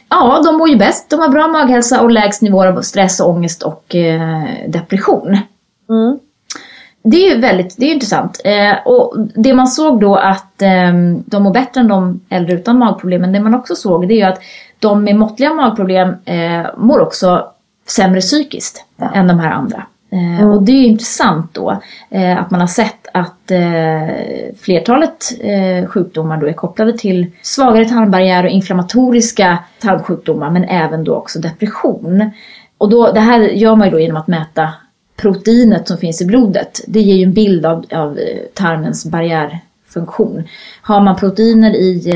Ja, 0.09 0.43
de 0.45 0.57
mår 0.57 0.69
ju 0.69 0.77
bäst. 0.77 1.11
De 1.11 1.21
har 1.21 1.29
bra 1.29 1.49
maghälsa 1.49 2.01
och 2.01 2.11
lägst 2.11 2.43
nivåer 2.43 2.67
av 2.67 2.83
stress, 2.83 3.21
ångest 3.21 3.62
och 3.62 3.95
eh, 3.95 4.43
depression. 4.69 5.39
Mm. 5.89 6.19
Det 7.05 7.17
är 7.17 7.35
ju 7.35 7.41
väldigt 7.41 7.77
det 7.79 7.87
är 7.87 7.95
intressant. 7.95 8.41
Eh, 8.45 8.87
och 8.87 9.15
det 9.35 9.55
man 9.55 9.67
såg 9.67 10.01
då 10.01 10.17
att 10.17 10.62
eh, 10.62 10.93
de 11.27 11.43
mår 11.43 11.53
bättre 11.53 11.81
än 11.81 11.89
de 11.89 12.21
äldre 12.29 12.55
utan 12.55 12.79
magproblem. 12.79 13.21
Men 13.21 13.33
det 13.33 13.41
man 13.41 13.55
också 13.55 13.75
såg 13.75 14.09
det 14.09 14.15
är 14.15 14.17
ju 14.17 14.23
att 14.23 14.41
de 14.79 15.05
med 15.05 15.17
måttliga 15.17 15.55
magproblem 15.55 16.15
eh, 16.25 16.67
mår 16.77 17.01
också 17.01 17.47
sämre 17.89 18.21
psykiskt 18.21 18.85
ja. 18.97 19.11
än 19.14 19.27
de 19.27 19.38
här 19.38 19.51
andra. 19.51 19.87
Mm. 20.12 20.51
Och 20.51 20.62
det 20.62 20.72
är 20.72 20.77
ju 20.77 20.87
intressant 20.87 21.55
då 21.55 21.83
eh, 22.11 22.38
att 22.38 22.51
man 22.51 22.61
har 22.61 22.66
sett 22.66 23.07
att 23.14 23.51
eh, 23.51 24.14
flertalet 24.61 25.33
sjukdomar 25.88 26.37
då 26.37 26.48
är 26.48 26.53
kopplade 26.53 26.98
till 26.98 27.27
svagare 27.42 27.85
tarmbarriär 27.85 28.44
och 28.44 28.51
inflammatoriska 28.51 29.59
tarmsjukdomar 29.81 30.51
men 30.51 30.64
även 30.64 31.05
då 31.05 31.14
också 31.14 31.38
depression. 31.38 32.31
Och 32.79 32.90
då, 32.90 33.12
det 33.12 33.20
här 33.20 33.40
gör 33.40 33.77
man 33.77 33.88
ju 33.88 33.92
då 33.92 34.01
genom 34.01 34.16
att 34.16 34.29
mäta 34.29 34.68
proteinet 35.16 35.88
som 35.88 35.98
finns 35.98 36.22
i 36.22 36.27
blodet. 36.27 36.81
Det 36.87 37.01
ger 37.01 37.16
ju 37.16 37.25
en 37.25 37.33
bild 37.33 37.66
av, 37.66 37.85
av 37.92 38.18
tarmens 38.55 39.07
barriär 39.07 39.61
funktion. 39.92 40.44
Har 40.83 41.01
man 41.01 41.16
proteiner 41.16 41.75
i, 41.75 42.14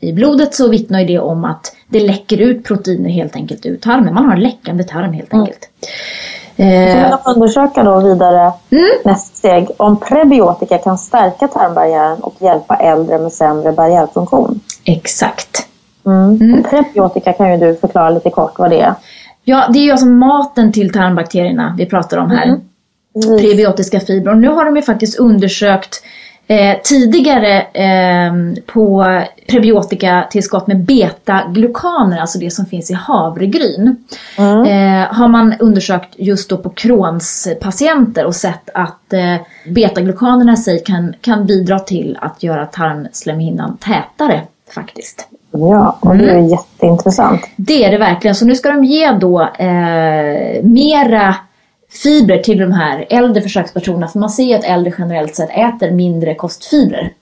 i 0.00 0.12
blodet 0.12 0.54
så 0.54 0.68
vittnar 0.68 1.00
ju 1.00 1.06
det 1.06 1.18
om 1.18 1.44
att 1.44 1.76
det 1.88 2.00
läcker 2.00 2.40
ut 2.40 2.64
proteiner 2.64 3.10
helt 3.10 3.36
enkelt 3.36 3.66
ur 3.66 3.76
tarmen. 3.76 4.14
Man 4.14 4.24
har 4.24 4.32
en 4.32 4.42
läckande 4.42 4.84
tarm 4.84 5.12
helt 5.12 5.32
mm. 5.32 5.40
enkelt. 5.40 5.68
Mm. 5.82 6.33
Så 6.56 7.08
man 7.24 7.34
undersöka 7.34 7.82
då 7.82 8.00
vidare 8.00 8.52
mm. 8.70 8.84
nästa 9.04 9.36
steg 9.36 9.68
om 9.76 10.00
prebiotika 10.00 10.78
kan 10.78 10.98
stärka 10.98 11.48
tarmbarriären 11.48 12.20
och 12.20 12.34
hjälpa 12.38 12.76
äldre 12.76 13.18
med 13.18 13.32
sämre 13.32 13.72
barriärfunktion. 13.72 14.60
Exakt. 14.84 15.68
Mm. 16.06 16.40
Mm. 16.40 16.62
Prebiotika 16.62 17.32
kan 17.32 17.50
ju 17.50 17.56
du 17.56 17.76
förklara 17.76 18.10
lite 18.10 18.30
kort 18.30 18.58
vad 18.58 18.70
det 18.70 18.80
är. 18.80 18.94
Ja, 19.44 19.68
det 19.72 19.78
är 19.78 19.82
ju 19.82 19.90
alltså 19.90 20.06
maten 20.06 20.72
till 20.72 20.92
tarmbakterierna 20.92 21.74
vi 21.78 21.86
pratar 21.86 22.16
om 22.16 22.30
här. 22.30 22.44
Mm. 22.44 22.60
Prebiotiska 23.38 24.00
fibrer. 24.00 24.34
Nu 24.34 24.48
har 24.48 24.64
de 24.64 24.76
ju 24.76 24.82
faktiskt 24.82 25.18
undersökt 25.18 26.02
Eh, 26.46 26.76
tidigare 26.84 27.60
eh, 27.60 28.32
på 28.66 29.04
prebiotikatillskott 29.48 30.66
med 30.66 30.84
betaglukaner, 30.84 32.20
alltså 32.20 32.38
det 32.38 32.50
som 32.50 32.66
finns 32.66 32.90
i 32.90 32.94
havregryn, 32.94 33.96
mm. 34.38 34.64
eh, 34.64 35.14
har 35.14 35.28
man 35.28 35.54
undersökt 35.60 36.14
just 36.18 36.50
då 36.50 36.56
på 36.56 36.70
Crohns 36.70 37.48
patienter 37.60 38.24
och 38.24 38.34
sett 38.34 38.70
att 38.74 39.12
eh, 39.12 39.36
betaglukanerna 39.66 40.52
i 40.52 40.56
sig 40.56 40.82
kan, 40.84 41.14
kan 41.20 41.46
bidra 41.46 41.78
till 41.78 42.18
att 42.20 42.42
göra 42.42 42.66
tarmslemhinnan 42.66 43.76
tätare 43.76 44.40
faktiskt. 44.74 45.28
Ja, 45.50 45.98
och 46.00 46.16
det 46.16 46.30
är 46.30 46.38
mm. 46.38 46.48
jätteintressant. 46.48 47.40
Det 47.56 47.84
är 47.84 47.90
det 47.90 47.98
verkligen. 47.98 48.34
Så 48.34 48.44
nu 48.44 48.54
ska 48.54 48.70
de 48.70 48.84
ge 48.84 49.10
då 49.10 49.42
eh, 49.42 50.62
mera 50.62 51.34
fibrer 52.02 52.38
till 52.38 52.58
de 52.58 52.72
här 52.72 53.06
äldre 53.10 53.42
försökspersonerna. 53.42 54.08
För 54.08 54.18
man 54.18 54.30
ser 54.30 54.44
ju 54.44 54.54
att 54.54 54.64
äldre 54.64 54.94
generellt 54.98 55.36
sett 55.36 55.50
äter 55.50 55.90
mindre 55.90 56.34
kostfibrer. 56.34 57.12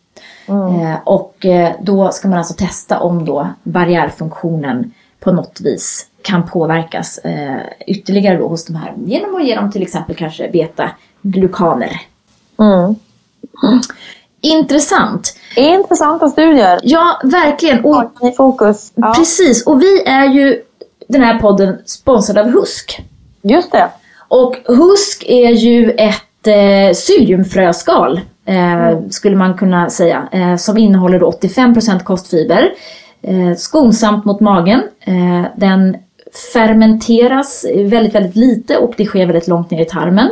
Mm. 0.46 0.80
Eh, 0.80 0.98
och 1.04 1.46
eh, 1.46 1.72
då 1.80 2.10
ska 2.10 2.28
man 2.28 2.38
alltså 2.38 2.54
testa 2.54 3.00
om 3.00 3.24
då 3.24 3.48
barriärfunktionen 3.62 4.92
på 5.20 5.32
något 5.32 5.60
vis 5.60 6.06
kan 6.22 6.46
påverkas 6.46 7.18
eh, 7.18 7.60
ytterligare 7.86 8.38
då 8.38 8.48
hos 8.48 8.64
de 8.64 8.76
här 8.76 8.94
genom 9.06 9.36
att 9.36 9.46
ge 9.46 9.54
dem 9.54 9.70
till 9.70 9.82
exempel 9.82 10.16
kanske 10.16 10.50
beta-glukaner. 10.50 12.00
Mm. 12.58 12.94
Intressant. 14.40 15.36
Intressanta 15.56 16.28
studier. 16.28 16.80
Ja, 16.82 17.20
verkligen. 17.24 17.84
Och, 17.84 18.12
I 18.22 18.32
fokus. 18.32 18.92
Ja. 18.94 19.14
Precis, 19.16 19.66
och 19.66 19.82
vi 19.82 20.02
är 20.02 20.24
ju 20.24 20.62
den 21.08 21.22
här 21.22 21.40
podden 21.40 21.78
sponsrad 21.86 22.38
av 22.38 22.50
Husk. 22.50 23.02
Just 23.42 23.72
det. 23.72 23.88
Och 24.32 24.56
husk 24.66 25.24
är 25.28 25.50
ju 25.50 25.90
ett 25.90 26.46
eh, 26.46 26.92
psylliumfröskal, 26.92 28.20
eh, 28.46 28.72
mm. 28.72 29.10
skulle 29.10 29.36
man 29.36 29.54
kunna 29.54 29.90
säga, 29.90 30.28
eh, 30.32 30.56
som 30.56 30.78
innehåller 30.78 31.20
85% 31.20 32.02
kostfiber. 32.02 32.72
Eh, 33.22 33.56
skonsamt 33.56 34.24
mot 34.24 34.40
magen. 34.40 34.82
Eh, 35.00 35.44
den 35.56 35.96
fermenteras 36.52 37.66
väldigt, 37.74 38.14
väldigt 38.14 38.36
lite 38.36 38.76
och 38.76 38.94
det 38.96 39.04
sker 39.04 39.26
väldigt 39.26 39.48
långt 39.48 39.70
ner 39.70 39.80
i 39.80 39.84
tarmen. 39.84 40.30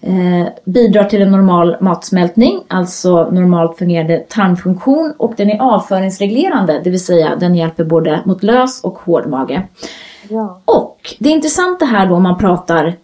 Eh, 0.00 0.48
bidrar 0.64 1.04
till 1.04 1.22
en 1.22 1.30
normal 1.30 1.76
matsmältning, 1.80 2.60
alltså 2.68 3.30
normalt 3.30 3.78
fungerande 3.78 4.18
tarmfunktion 4.18 5.14
och 5.18 5.34
den 5.36 5.50
är 5.50 5.62
avföringsreglerande, 5.62 6.80
det 6.84 6.90
vill 6.90 7.04
säga 7.04 7.36
den 7.36 7.54
hjälper 7.54 7.84
både 7.84 8.20
mot 8.24 8.42
lös 8.42 8.84
och 8.84 8.98
hård 8.98 9.26
mage. 9.26 9.62
Ja. 10.28 10.60
Och 10.64 10.98
det 11.18 11.28
intressanta 11.28 11.84
här 11.84 12.06
då 12.06 12.14
om 12.14 12.22
man 12.22 12.38
pratar 12.38 12.96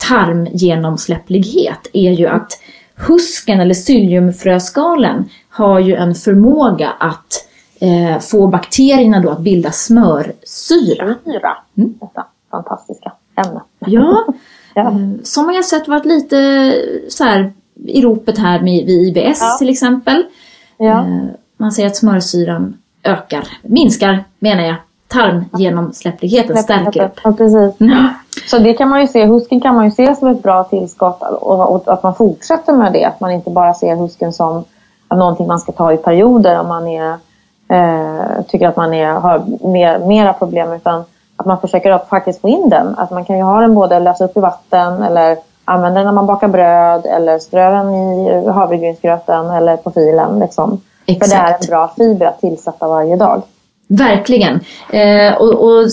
tarmgenomsläpplighet 0.00 1.86
är 1.92 2.10
ju 2.12 2.26
att 2.26 2.52
husken 2.94 3.60
eller 3.60 3.74
psylliumfröskalen 3.74 5.28
har 5.48 5.78
ju 5.78 5.94
en 5.94 6.14
förmåga 6.14 6.90
att 6.98 7.46
eh, 7.80 8.18
få 8.20 8.46
bakterierna 8.46 9.20
då 9.20 9.30
att 9.30 9.40
bilda 9.40 9.72
smörsyra. 9.72 10.34
Syra, 11.24 11.56
mm. 11.76 11.94
detta 12.00 12.26
fantastiska 12.50 13.12
ämne. 13.34 13.60
Ja, 13.78 14.26
ja. 14.74 14.92
Som 15.22 15.44
har 15.44 15.62
sett 15.62 15.88
varit 15.88 16.04
lite 16.04 16.74
så 17.08 17.24
här 17.24 17.52
i 17.86 18.02
ropet 18.02 18.38
här 18.38 18.60
med, 18.60 18.86
vid 18.86 19.16
IBS 19.16 19.40
ja. 19.40 19.56
till 19.58 19.68
exempel. 19.68 20.24
Ja. 20.76 21.00
Eh, 21.00 21.24
man 21.56 21.72
säger 21.72 21.88
att 21.88 21.96
smörsyran 21.96 22.78
ökar, 23.02 23.48
minskar 23.62 24.24
menar 24.38 24.62
jag, 24.62 24.76
tarmgenomsläppligheten, 25.08 26.56
stärker 26.56 27.04
upp. 27.04 27.20
Ja, 27.24 27.32
precis. 27.32 27.80
Mm. 27.80 28.08
Så 28.46 28.58
det 28.58 28.74
kan 28.74 28.88
man 28.88 29.00
ju 29.00 29.06
se, 29.06 29.24
husken 29.24 29.60
kan 29.60 29.74
man 29.74 29.84
ju 29.84 29.90
se 29.90 30.14
som 30.14 30.28
ett 30.28 30.42
bra 30.42 30.64
tillskott 30.64 31.22
och, 31.22 31.92
att 31.92 32.02
man 32.02 32.14
fortsätter 32.14 32.72
med 32.72 32.92
det. 32.92 33.04
Att 33.04 33.20
man 33.20 33.30
inte 33.30 33.50
bara 33.50 33.74
ser 33.74 33.96
husken 33.96 34.32
som 34.32 34.64
någonting 35.14 35.46
man 35.46 35.60
ska 35.60 35.72
ta 35.72 35.92
i 35.92 35.96
perioder 35.96 36.60
om 36.60 36.68
man 36.68 36.88
är, 36.88 37.10
eh, 37.68 38.42
tycker 38.48 38.68
att 38.68 38.76
man 38.76 38.94
är, 38.94 39.12
har 39.12 39.42
mer, 39.68 39.98
mera 39.98 40.32
problem. 40.32 40.72
Utan 40.72 41.04
att 41.36 41.46
man 41.46 41.60
försöker 41.60 41.90
att 41.90 42.08
faktiskt 42.08 42.40
få 42.40 42.48
in 42.48 42.68
den. 42.68 42.94
Att 42.98 43.10
man 43.10 43.24
kan 43.24 43.36
ju 43.36 43.42
ha 43.42 43.60
den 43.60 43.74
både 43.74 44.00
lösa 44.00 44.24
upp 44.24 44.36
i 44.36 44.40
vatten 44.40 45.02
eller 45.02 45.36
använda 45.64 46.00
den 46.00 46.06
när 46.06 46.12
man 46.12 46.26
bakar 46.26 46.48
bröd 46.48 47.06
eller 47.06 47.38
strö 47.38 47.70
den 47.70 47.94
i 47.94 48.48
havregrynsgröten 48.48 49.50
eller 49.50 49.76
på 49.76 49.90
filen. 49.90 50.38
Liksom. 50.38 50.80
För 51.06 51.30
det 51.30 51.34
är 51.34 51.52
en 51.60 51.66
bra 51.68 51.92
fiber 51.96 52.26
att 52.26 52.40
tillsätta 52.40 52.88
varje 52.88 53.16
dag. 53.16 53.42
Verkligen. 53.86 54.60
Eh, 54.92 55.34
och, 55.34 55.64
och, 55.64 55.86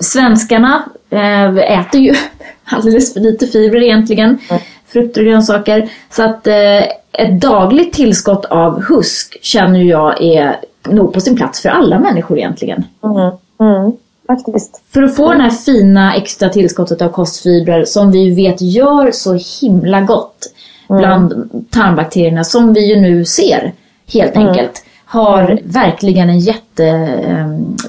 svenskarna 0.00 0.82
äter 1.10 2.00
ju 2.00 2.14
alldeles 2.64 3.12
för 3.12 3.20
lite 3.20 3.46
fibrer 3.46 3.82
egentligen. 3.82 4.38
Mm. 4.50 4.62
Frukter 4.86 5.20
och 5.20 5.26
grönsaker. 5.26 5.90
Så 6.10 6.22
att 6.22 6.46
eh, 6.46 6.82
ett 7.12 7.40
dagligt 7.40 7.92
tillskott 7.92 8.44
av 8.44 8.82
husk 8.82 9.36
känner 9.42 9.82
jag 9.82 10.22
är 10.22 10.56
nog 10.88 11.12
på 11.12 11.20
sin 11.20 11.36
plats 11.36 11.62
för 11.62 11.68
alla 11.68 11.98
människor 11.98 12.38
egentligen. 12.38 12.84
Mm. 13.04 13.30
Mm. 13.60 13.92
Faktiskt. 14.26 14.82
För 14.92 15.02
att 15.02 15.16
få 15.16 15.34
det 15.34 15.42
här 15.42 15.50
fina 15.50 16.14
extra 16.14 16.48
tillskottet 16.48 17.02
av 17.02 17.08
kostfibrer 17.08 17.84
som 17.84 18.10
vi 18.10 18.34
vet 18.34 18.60
gör 18.60 19.10
så 19.10 19.38
himla 19.60 20.00
gott 20.00 20.52
mm. 20.90 21.00
bland 21.00 21.50
tarmbakterierna 21.70 22.44
som 22.44 22.72
vi 22.72 22.94
ju 22.94 23.00
nu 23.00 23.24
ser 23.24 23.72
helt 24.12 24.36
mm. 24.36 24.48
enkelt 24.48 24.82
har 25.04 25.42
mm. 25.42 25.58
verkligen 25.64 26.30
en 26.30 26.40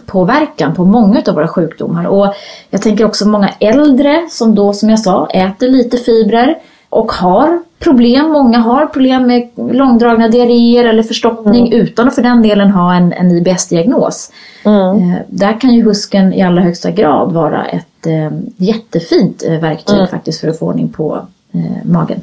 jättepåverkan 0.08 0.76
på 0.76 0.86
många 0.86 1.22
av 1.28 1.36
våra 1.36 1.48
sjukdomar. 1.48 2.06
Och 2.06 2.34
jag 2.70 2.82
tänker 2.82 3.06
också 3.06 3.28
många 3.28 3.50
äldre 3.60 4.28
som 4.30 4.56
då, 4.56 4.74
som 4.74 4.90
jag 4.90 5.00
sa, 5.00 5.28
äter 5.30 5.68
lite 5.68 5.98
fibrer 5.98 6.58
och 6.90 7.12
har 7.12 7.64
problem. 7.80 8.32
Många 8.32 8.60
har 8.60 8.86
problem 8.86 9.28
med 9.28 9.50
långdragna 9.56 10.28
diarréer 10.28 10.86
eller 10.86 11.04
förstoppning 11.04 11.68
mm. 11.68 11.80
utan 11.80 12.08
att 12.08 12.16
för 12.16 12.22
den 12.22 12.42
delen 12.42 12.72
ha 12.72 12.94
en, 12.94 13.14
en 13.14 13.32
IBS-diagnos. 13.32 14.32
Mm. 14.66 15.12
Eh, 15.12 15.18
där 15.28 15.60
kan 15.60 15.74
ju 15.74 15.84
husken 15.84 16.34
i 16.34 16.42
allra 16.42 16.62
högsta 16.62 16.92
grad 16.92 17.34
vara 17.34 17.66
ett 17.66 18.06
eh, 18.06 18.32
jättefint 18.58 19.44
eh, 19.44 19.60
verktyg 19.60 19.96
mm. 19.96 20.08
faktiskt 20.08 20.42
för 20.42 20.48
att 20.48 20.60
få 20.60 20.66
ordning 20.66 20.90
på 20.90 21.28
eh, 21.54 21.86
magen. 21.86 22.22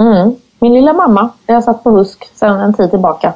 Mm. 0.00 0.34
Min 0.60 0.74
lilla 0.74 0.92
mamma, 0.92 1.30
jag 1.46 1.64
satt 1.64 1.84
på 1.84 1.90
husk 1.90 2.30
sedan 2.34 2.60
en 2.60 2.74
tid 2.74 2.90
tillbaka. 2.90 3.32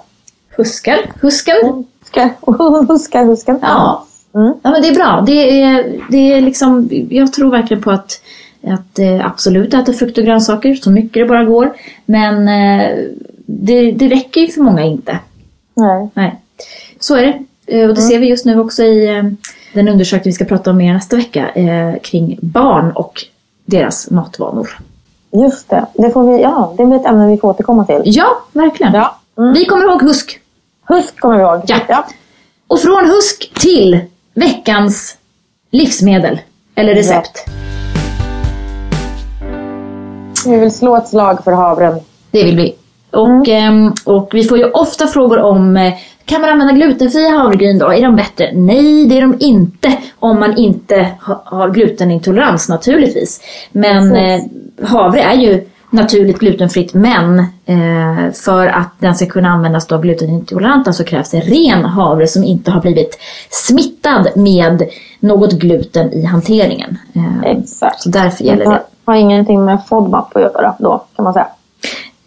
Huskar? 0.57 0.99
Husken? 1.21 1.85
Huskar, 2.15 2.87
huskar, 2.89 3.25
husken. 3.25 3.59
Ja. 3.63 4.07
Mm. 4.35 4.55
ja, 4.63 4.71
men 4.71 4.83
det 4.83 4.89
är 4.89 4.95
bra. 4.95 5.23
Det 5.27 5.63
är, 5.63 6.01
det 6.11 6.33
är 6.33 6.41
liksom, 6.41 6.89
jag 7.11 7.33
tror 7.33 7.51
verkligen 7.51 7.83
på 7.83 7.91
att 7.91 8.21
att 8.67 8.99
eh, 8.99 9.27
absolut 9.27 9.75
äta 9.75 9.93
frukt 9.93 10.19
och 10.19 10.25
grönsaker 10.25 10.75
så 10.75 10.91
mycket 10.91 11.13
det 11.13 11.29
bara 11.29 11.45
går. 11.45 11.73
Men 12.07 12.49
eh, 12.49 12.91
det, 13.47 13.93
det 13.93 14.09
räcker 14.09 14.41
ju 14.41 14.49
för 14.49 14.61
många 14.61 14.83
inte. 14.83 15.19
Nej. 15.75 16.09
Nej. 16.15 16.41
Så 17.01 17.17
är 17.17 17.23
det. 17.23 17.33
Eh, 17.67 17.89
och 17.89 17.95
det 17.95 18.01
mm. 18.01 18.11
ser 18.11 18.19
vi 18.19 18.29
just 18.29 18.45
nu 18.45 18.61
också 18.61 18.83
i 18.83 19.23
den 19.73 19.89
undersökning 19.89 20.31
vi 20.31 20.33
ska 20.33 20.45
prata 20.45 20.71
om 20.71 20.77
mer 20.77 20.93
nästa 20.93 21.17
vecka 21.17 21.51
kring 22.03 22.39
barn 22.43 22.93
och 22.93 23.25
deras 23.65 24.11
matvanor. 24.11 24.69
Just 25.33 25.71
det. 25.71 25.87
Det, 25.95 26.11
får 26.11 26.33
vi, 26.33 26.43
ja, 26.43 26.75
det 26.77 26.87
blir 26.87 26.97
ett 26.97 27.07
ämne 27.07 27.29
vi 27.29 27.37
får 27.37 27.49
återkomma 27.49 27.85
till. 27.85 28.03
Ja, 28.05 28.27
verkligen. 28.53 28.95
Ja. 28.95 29.19
Mm. 29.39 29.53
Vi 29.53 29.65
kommer 29.65 29.85
ihåg 29.85 30.03
husk. 30.03 30.41
Husk 30.85 31.21
kommer 31.21 31.37
vi 31.37 31.43
ihåg. 31.43 31.61
Ja. 31.67 31.77
ja. 31.89 32.07
Och 32.67 32.81
från 32.81 33.07
husk 33.07 33.53
till 33.55 34.01
veckans 34.35 35.17
livsmedel 35.71 36.41
eller 36.75 36.95
recept. 36.95 37.45
Ja. 37.47 37.53
Vi 40.47 40.57
vill 40.57 40.71
slå 40.71 40.97
ett 40.97 41.09
slag 41.09 41.45
för 41.45 41.53
havren. 41.53 42.01
Det 42.31 42.45
vill 42.45 42.57
vi. 42.57 42.75
Och, 43.11 43.49
mm. 43.49 43.87
Ehm, 43.87 43.93
och 44.05 44.31
vi 44.33 44.45
får 44.45 44.59
ju 44.59 44.65
ofta 44.65 45.07
frågor 45.07 45.39
om 45.39 45.77
eh, 45.77 45.95
kan 46.25 46.41
man 46.41 46.51
använda 46.51 46.75
glutenfria 46.75 47.29
havregryn 47.29 47.79
då? 47.79 47.93
Är 47.93 48.03
de 48.03 48.17
bättre? 48.17 48.53
Nej, 48.55 49.07
det 49.07 49.19
är 49.19 49.21
de 49.21 49.37
inte 49.41 49.97
om 50.21 50.41
man 50.41 50.57
inte 50.57 51.09
har 51.45 51.71
glutenintolerans 51.71 52.69
naturligtvis. 52.69 53.41
Men 53.73 54.17
eh, 54.17 54.41
havre 54.83 55.21
är 55.21 55.35
ju 55.35 55.69
naturligt 55.95 56.39
glutenfritt 56.39 56.95
men 56.95 57.39
eh, 57.67 58.33
för 58.33 58.67
att 58.67 58.91
den 58.99 59.15
ska 59.15 59.27
kunna 59.27 59.49
användas 59.49 59.93
av 59.93 60.03
glutenintoleranta 60.03 60.93
så 60.93 61.05
krävs 61.05 61.31
det 61.31 61.41
ren 61.41 61.85
havre 61.85 62.27
som 62.27 62.45
inte 62.45 62.71
har 62.71 62.81
blivit 62.81 63.19
smittad 63.51 64.27
med 64.37 64.83
något 65.21 65.53
gluten 65.53 66.13
i 66.13 66.25
hanteringen. 66.25 66.99
Eh, 67.15 67.51
Exakt. 67.51 68.03
Så 68.03 68.09
därför 68.09 68.45
gäller 68.45 68.65
det 68.65 68.83
har 69.05 69.15
ingenting 69.15 69.65
med 69.65 69.79
FODMAP 69.89 70.37
att 70.37 70.43
göra 70.43 70.75
då 70.79 71.05
kan 71.17 71.25
man 71.25 71.33
säga. 71.33 71.49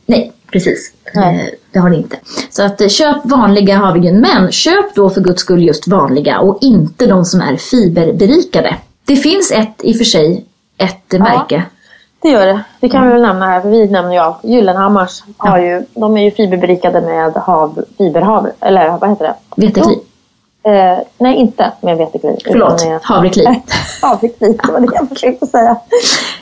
Nej, 0.06 0.34
precis. 0.52 0.94
Nej. 1.16 1.36
Eh, 1.36 1.54
det 1.72 1.80
har 1.80 1.90
det 1.90 1.96
inte. 1.96 2.18
Så 2.50 2.64
att 2.64 2.82
eh, 2.82 2.88
köp 2.88 3.18
vanliga 3.24 3.78
havregryn, 3.78 4.20
men 4.20 4.52
köp 4.52 4.96
då 4.96 5.10
för 5.10 5.22
guds 5.22 5.42
skull 5.42 5.64
just 5.64 5.88
vanliga 5.88 6.40
och 6.40 6.58
inte 6.62 7.06
de 7.06 7.26
som 7.26 7.42
är 7.42 7.58
fiberberikade. 7.58 8.76
Det 9.06 9.16
finns 9.16 9.52
ett, 9.52 9.76
i 9.84 9.94
och 9.94 9.98
för 9.98 10.04
sig, 10.04 10.46
ett 10.78 11.06
ja, 11.10 11.20
märke. 11.20 11.64
Det 12.22 12.30
gör 12.30 12.46
det. 12.46 12.64
Det 12.80 12.90
kan 12.90 13.08
vi 13.08 13.14
väl 13.14 13.22
nämna 13.22 13.46
här, 13.46 13.62
för 13.62 13.70
vi 13.70 13.88
nämner 13.90 14.14
ju 14.14 14.18
allt. 14.18 14.38
Gyllenhammars 14.44 15.24
har 15.38 15.58
ju, 15.58 15.86
de 15.94 16.18
är 16.18 16.22
ju 16.22 16.32
fiberberikade 16.32 17.02
med 17.02 17.34
hav, 17.34 17.84
fiberhavre, 17.98 18.52
eller 18.60 18.90
vad 18.90 19.10
heter 19.10 19.26
det? 19.26 19.62
Vetekli. 19.62 20.00
Eh, 20.68 20.98
nej, 21.18 21.36
inte 21.36 21.72
med 21.82 21.98
vetekli. 21.98 22.38
Förlåt, 22.46 22.86
med... 22.86 23.00
havrekli. 23.04 23.46
havrekli, 24.02 24.58
det 24.64 24.72
var 24.72 24.80
det 24.80 24.88
jag 24.94 25.10
försökte 25.10 25.48
säga. 25.48 25.76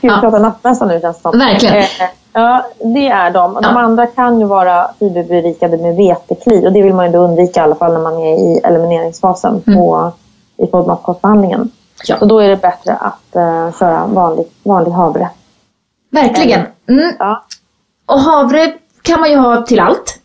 Gud, 0.02 0.12
ja. 0.12 0.18
pratar 0.22 0.40
nattmössa 0.40 0.86
nu 0.86 1.00
känns 1.00 1.18
det 1.18 1.22
som. 1.22 1.40
Verkligen. 1.40 1.76
Eh, 1.76 2.10
ja, 2.34 2.66
det 2.80 3.08
är 3.08 3.32
de. 3.32 3.54
De 3.54 3.60
ja. 3.64 3.80
andra 3.80 4.06
kan 4.06 4.40
ju 4.40 4.46
vara 4.46 4.88
fiberberikade 5.00 5.78
med 5.78 5.96
vetekli 5.96 6.68
och 6.68 6.72
det 6.72 6.82
vill 6.82 6.94
man 6.94 7.12
ju 7.12 7.18
undvika 7.18 7.60
i 7.60 7.64
alla 7.64 7.76
fall 7.76 7.94
när 7.94 8.02
man 8.02 8.18
är 8.18 8.36
i 8.36 8.60
elimineringsfasen 8.64 9.62
mm. 9.68 9.80
på, 9.80 10.12
i 10.58 10.68
FODMAP-kostbehandlingen. 10.68 11.70
Ja. 12.06 12.20
Så 12.20 12.26
då 12.26 12.40
är 12.40 12.50
det 12.50 12.58
bättre 12.58 12.94
att 12.94 13.36
uh, 13.36 13.80
köra 13.80 14.06
vanlig, 14.08 14.46
vanlig 14.64 14.92
havre. 14.92 15.30
Verkligen. 16.10 16.62
Mm. 16.90 17.12
Ja. 17.20 17.46
Och 18.06 18.20
havre 18.20 18.74
kan 19.02 19.20
man 19.20 19.30
ju 19.30 19.36
ha 19.36 19.62
till 19.62 19.80
allt. 19.80 20.20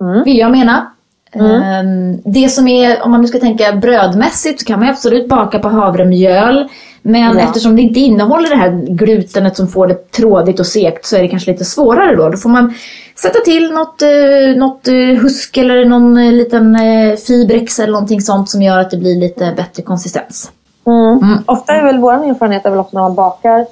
Mm. 0.00 0.24
Vill 0.24 0.38
jag 0.38 0.50
mena. 0.50 0.92
Mm. 1.34 1.62
Ehm, 1.62 2.20
det 2.24 2.48
som 2.48 2.68
är, 2.68 3.02
om 3.02 3.10
man 3.10 3.20
nu 3.20 3.26
ska 3.26 3.38
tänka 3.38 3.72
brödmässigt, 3.72 4.60
så 4.60 4.66
kan 4.66 4.80
man 4.80 4.88
absolut 4.88 5.28
baka 5.28 5.58
på 5.58 5.68
havremjöl. 5.68 6.68
Men 7.02 7.38
ja. 7.38 7.40
eftersom 7.40 7.76
det 7.76 7.82
inte 7.82 8.00
innehåller 8.00 8.50
det 8.50 8.56
här 8.56 8.86
glutenet 8.88 9.56
som 9.56 9.68
får 9.68 9.86
det 9.86 10.10
trådigt 10.10 10.60
och 10.60 10.66
segt 10.66 11.06
så 11.06 11.16
är 11.16 11.22
det 11.22 11.28
kanske 11.28 11.50
lite 11.50 11.64
svårare 11.64 12.16
då. 12.16 12.28
Då 12.28 12.36
får 12.36 12.50
man 12.50 12.74
sätta 13.16 13.38
till 13.38 13.72
något, 13.72 14.02
eh, 14.02 14.56
något 14.56 14.88
eh, 14.88 14.94
husk 14.94 15.56
eller 15.56 15.84
någon 15.84 16.16
eh, 16.16 16.32
liten 16.32 16.78
fibrex 17.26 17.78
eller 17.78 17.92
någonting 17.92 18.20
sånt 18.20 18.50
som 18.50 18.62
gör 18.62 18.78
att 18.78 18.90
det 18.90 18.96
blir 18.96 19.20
lite 19.20 19.52
bättre 19.56 19.82
konsistens. 19.82 20.50
Mm. 20.86 21.18
Mm. 21.22 21.44
Ofta 21.46 21.72
är 21.72 21.84
väl 21.84 21.98
vår 21.98 22.12
erfarenhet 22.12 22.66
är 22.66 22.70
väl 22.70 22.78
också 22.78 22.96
när 22.96 23.02
man 23.02 23.14
bakar 23.14 23.66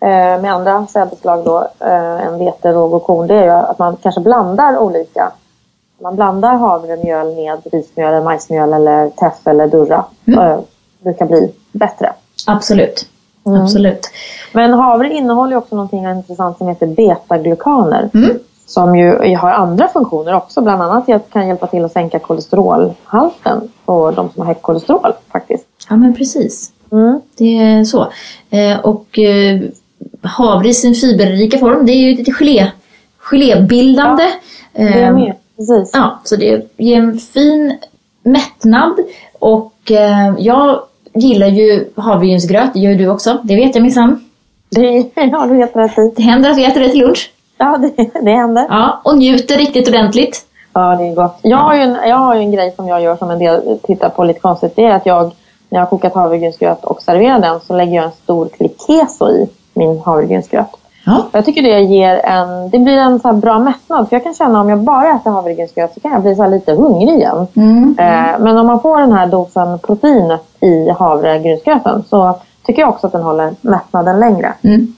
med 0.00 0.52
andra 0.52 0.86
sädesslag 0.86 1.44
då, 1.44 1.68
än 1.80 2.38
vete, 2.38 2.72
råg 2.72 2.94
och 2.94 3.04
korn, 3.04 3.26
det 3.26 3.34
är 3.34 3.44
ju 3.44 3.50
att 3.50 3.78
man 3.78 3.96
kanske 4.02 4.20
blandar 4.20 4.78
olika 4.78 5.32
man 6.02 6.16
blandar 6.16 6.54
havremjöl 6.54 7.34
med 7.34 7.58
rismjöl, 7.72 8.24
majsmjöl 8.24 8.72
eller 8.72 9.10
teff 9.10 9.46
eller 9.46 9.66
durra. 9.66 10.04
Mm. 10.26 10.40
Det 10.98 11.04
brukar 11.04 11.26
bli 11.26 11.52
bättre. 11.72 12.12
Absolut. 12.46 13.06
Mm. 13.46 13.62
Absolut. 13.62 14.10
Men 14.52 14.72
havre 14.72 15.12
innehåller 15.14 15.56
också 15.56 15.76
något 15.76 15.92
intressant 15.92 16.58
som 16.58 16.68
heter 16.68 16.86
betaglukaner. 16.86 18.10
Mm. 18.14 18.38
Som 18.66 18.96
ju 18.96 19.36
har 19.36 19.50
andra 19.50 19.88
funktioner 19.88 20.34
också. 20.34 20.60
Bland 20.60 20.82
annat 20.82 21.30
kan 21.32 21.48
hjälpa 21.48 21.66
till 21.66 21.84
att 21.84 21.92
sänka 21.92 22.18
kolesterolhalten 22.18 23.72
på 23.84 24.10
de 24.10 24.30
som 24.30 24.40
har 24.40 24.46
högt 24.46 24.62
kolesterol 24.62 25.12
faktiskt. 25.32 25.66
Ja 25.88 25.96
men 25.96 26.14
precis. 26.14 26.72
Mm. 26.92 27.20
Det 27.36 27.58
är 27.58 27.84
så. 27.84 28.06
Eh, 28.50 28.80
och 28.80 29.18
eh, 29.18 29.60
havre 30.22 30.68
i 30.68 30.74
sin 30.74 30.94
fiberrika 30.94 31.58
form 31.58 31.86
det 31.86 31.92
är 31.92 31.96
ju 31.96 32.16
lite 32.16 32.32
gelé, 32.32 32.70
gelébildande. 33.18 34.22
Ja, 34.72 34.84
det 34.84 35.00
är 35.00 35.12
med. 35.12 35.34
Precis. 35.56 35.90
Ja, 35.92 36.20
så 36.24 36.36
det 36.36 36.72
ger 36.76 36.98
en 36.98 37.18
fin 37.18 37.78
mättnad 38.22 38.98
och 39.38 39.90
eh, 39.90 40.34
jag 40.38 40.80
gillar 41.14 41.46
ju 41.46 41.84
havregrynsgröt, 41.96 42.74
det 42.74 42.80
gör 42.80 42.90
ju 42.90 42.98
du 42.98 43.08
också, 43.08 43.38
det 43.44 43.56
vet 43.56 43.74
jag 43.74 43.82
minsann. 43.82 44.24
Det 44.70 44.80
har 45.32 45.48
du 45.48 45.56
helt 45.56 45.76
rätt 45.76 45.98
i. 45.98 46.12
Det 46.16 46.22
händer 46.22 46.50
att 46.50 46.58
vi 46.58 46.64
äter 46.64 46.80
det 46.80 46.88
till 46.88 47.00
lunch. 47.00 47.30
Ja, 47.58 47.78
det, 47.78 48.10
det 48.22 48.30
händer. 48.30 48.66
Ja, 48.68 49.00
och 49.04 49.18
njuter 49.18 49.56
riktigt 49.58 49.88
ordentligt. 49.88 50.46
Ja, 50.72 50.96
det 50.96 51.04
är 51.04 51.14
gott. 51.14 51.38
Jag 51.42 51.56
har, 51.56 51.74
ju 51.74 51.80
en, 51.80 51.98
jag 52.08 52.16
har 52.16 52.36
en 52.36 52.52
grej 52.52 52.72
som 52.76 52.88
jag 52.88 53.02
gör 53.02 53.16
som 53.16 53.30
en 53.30 53.38
del 53.38 53.78
tittar 53.82 54.08
på 54.08 54.24
lite 54.24 54.40
konstigt. 54.40 54.76
Det 54.76 54.84
är 54.84 54.94
att 54.94 55.06
jag, 55.06 55.24
när 55.68 55.78
jag 55.78 55.80
har 55.80 55.86
kokat 55.86 56.14
havregrynsgröt 56.14 56.84
och 56.84 57.02
serverar 57.02 57.40
den 57.40 57.60
så 57.60 57.76
lägger 57.76 57.94
jag 57.94 58.04
en 58.04 58.10
stor 58.10 58.48
klick 58.48 58.76
keso 58.86 59.30
i 59.30 59.48
min 59.76 60.00
havregrynsgröt. 60.04 60.76
Ja. 61.06 61.26
Jag 61.32 61.44
tycker 61.44 61.62
det 61.62 61.80
ger 61.80 62.20
en, 62.24 62.70
det 62.70 62.78
blir 62.78 62.98
en 62.98 63.20
så 63.20 63.32
bra 63.32 63.58
mättnad. 63.58 64.08
För 64.08 64.16
jag 64.16 64.24
kan 64.24 64.34
känna 64.34 64.60
om 64.60 64.68
jag 64.68 64.78
bara 64.78 65.14
äter 65.14 65.30
havregrynsgröt 65.30 65.94
så 65.94 66.00
kan 66.00 66.12
jag 66.12 66.22
bli 66.22 66.34
så 66.34 66.46
lite 66.46 66.72
hungrig 66.72 67.14
igen. 67.14 67.46
Mm. 67.54 67.96
Eh, 67.98 68.38
men 68.38 68.58
om 68.58 68.66
man 68.66 68.80
får 68.80 69.00
den 69.00 69.12
här 69.12 69.26
dosen 69.26 69.78
protein 69.78 70.38
i 70.60 70.90
havregrynsgröten 70.90 72.04
så 72.10 72.38
tycker 72.66 72.82
jag 72.82 72.88
också 72.88 73.06
att 73.06 73.12
den 73.12 73.22
håller 73.22 73.54
mättnaden 73.60 74.20
längre. 74.20 74.52
Mm. 74.62 74.94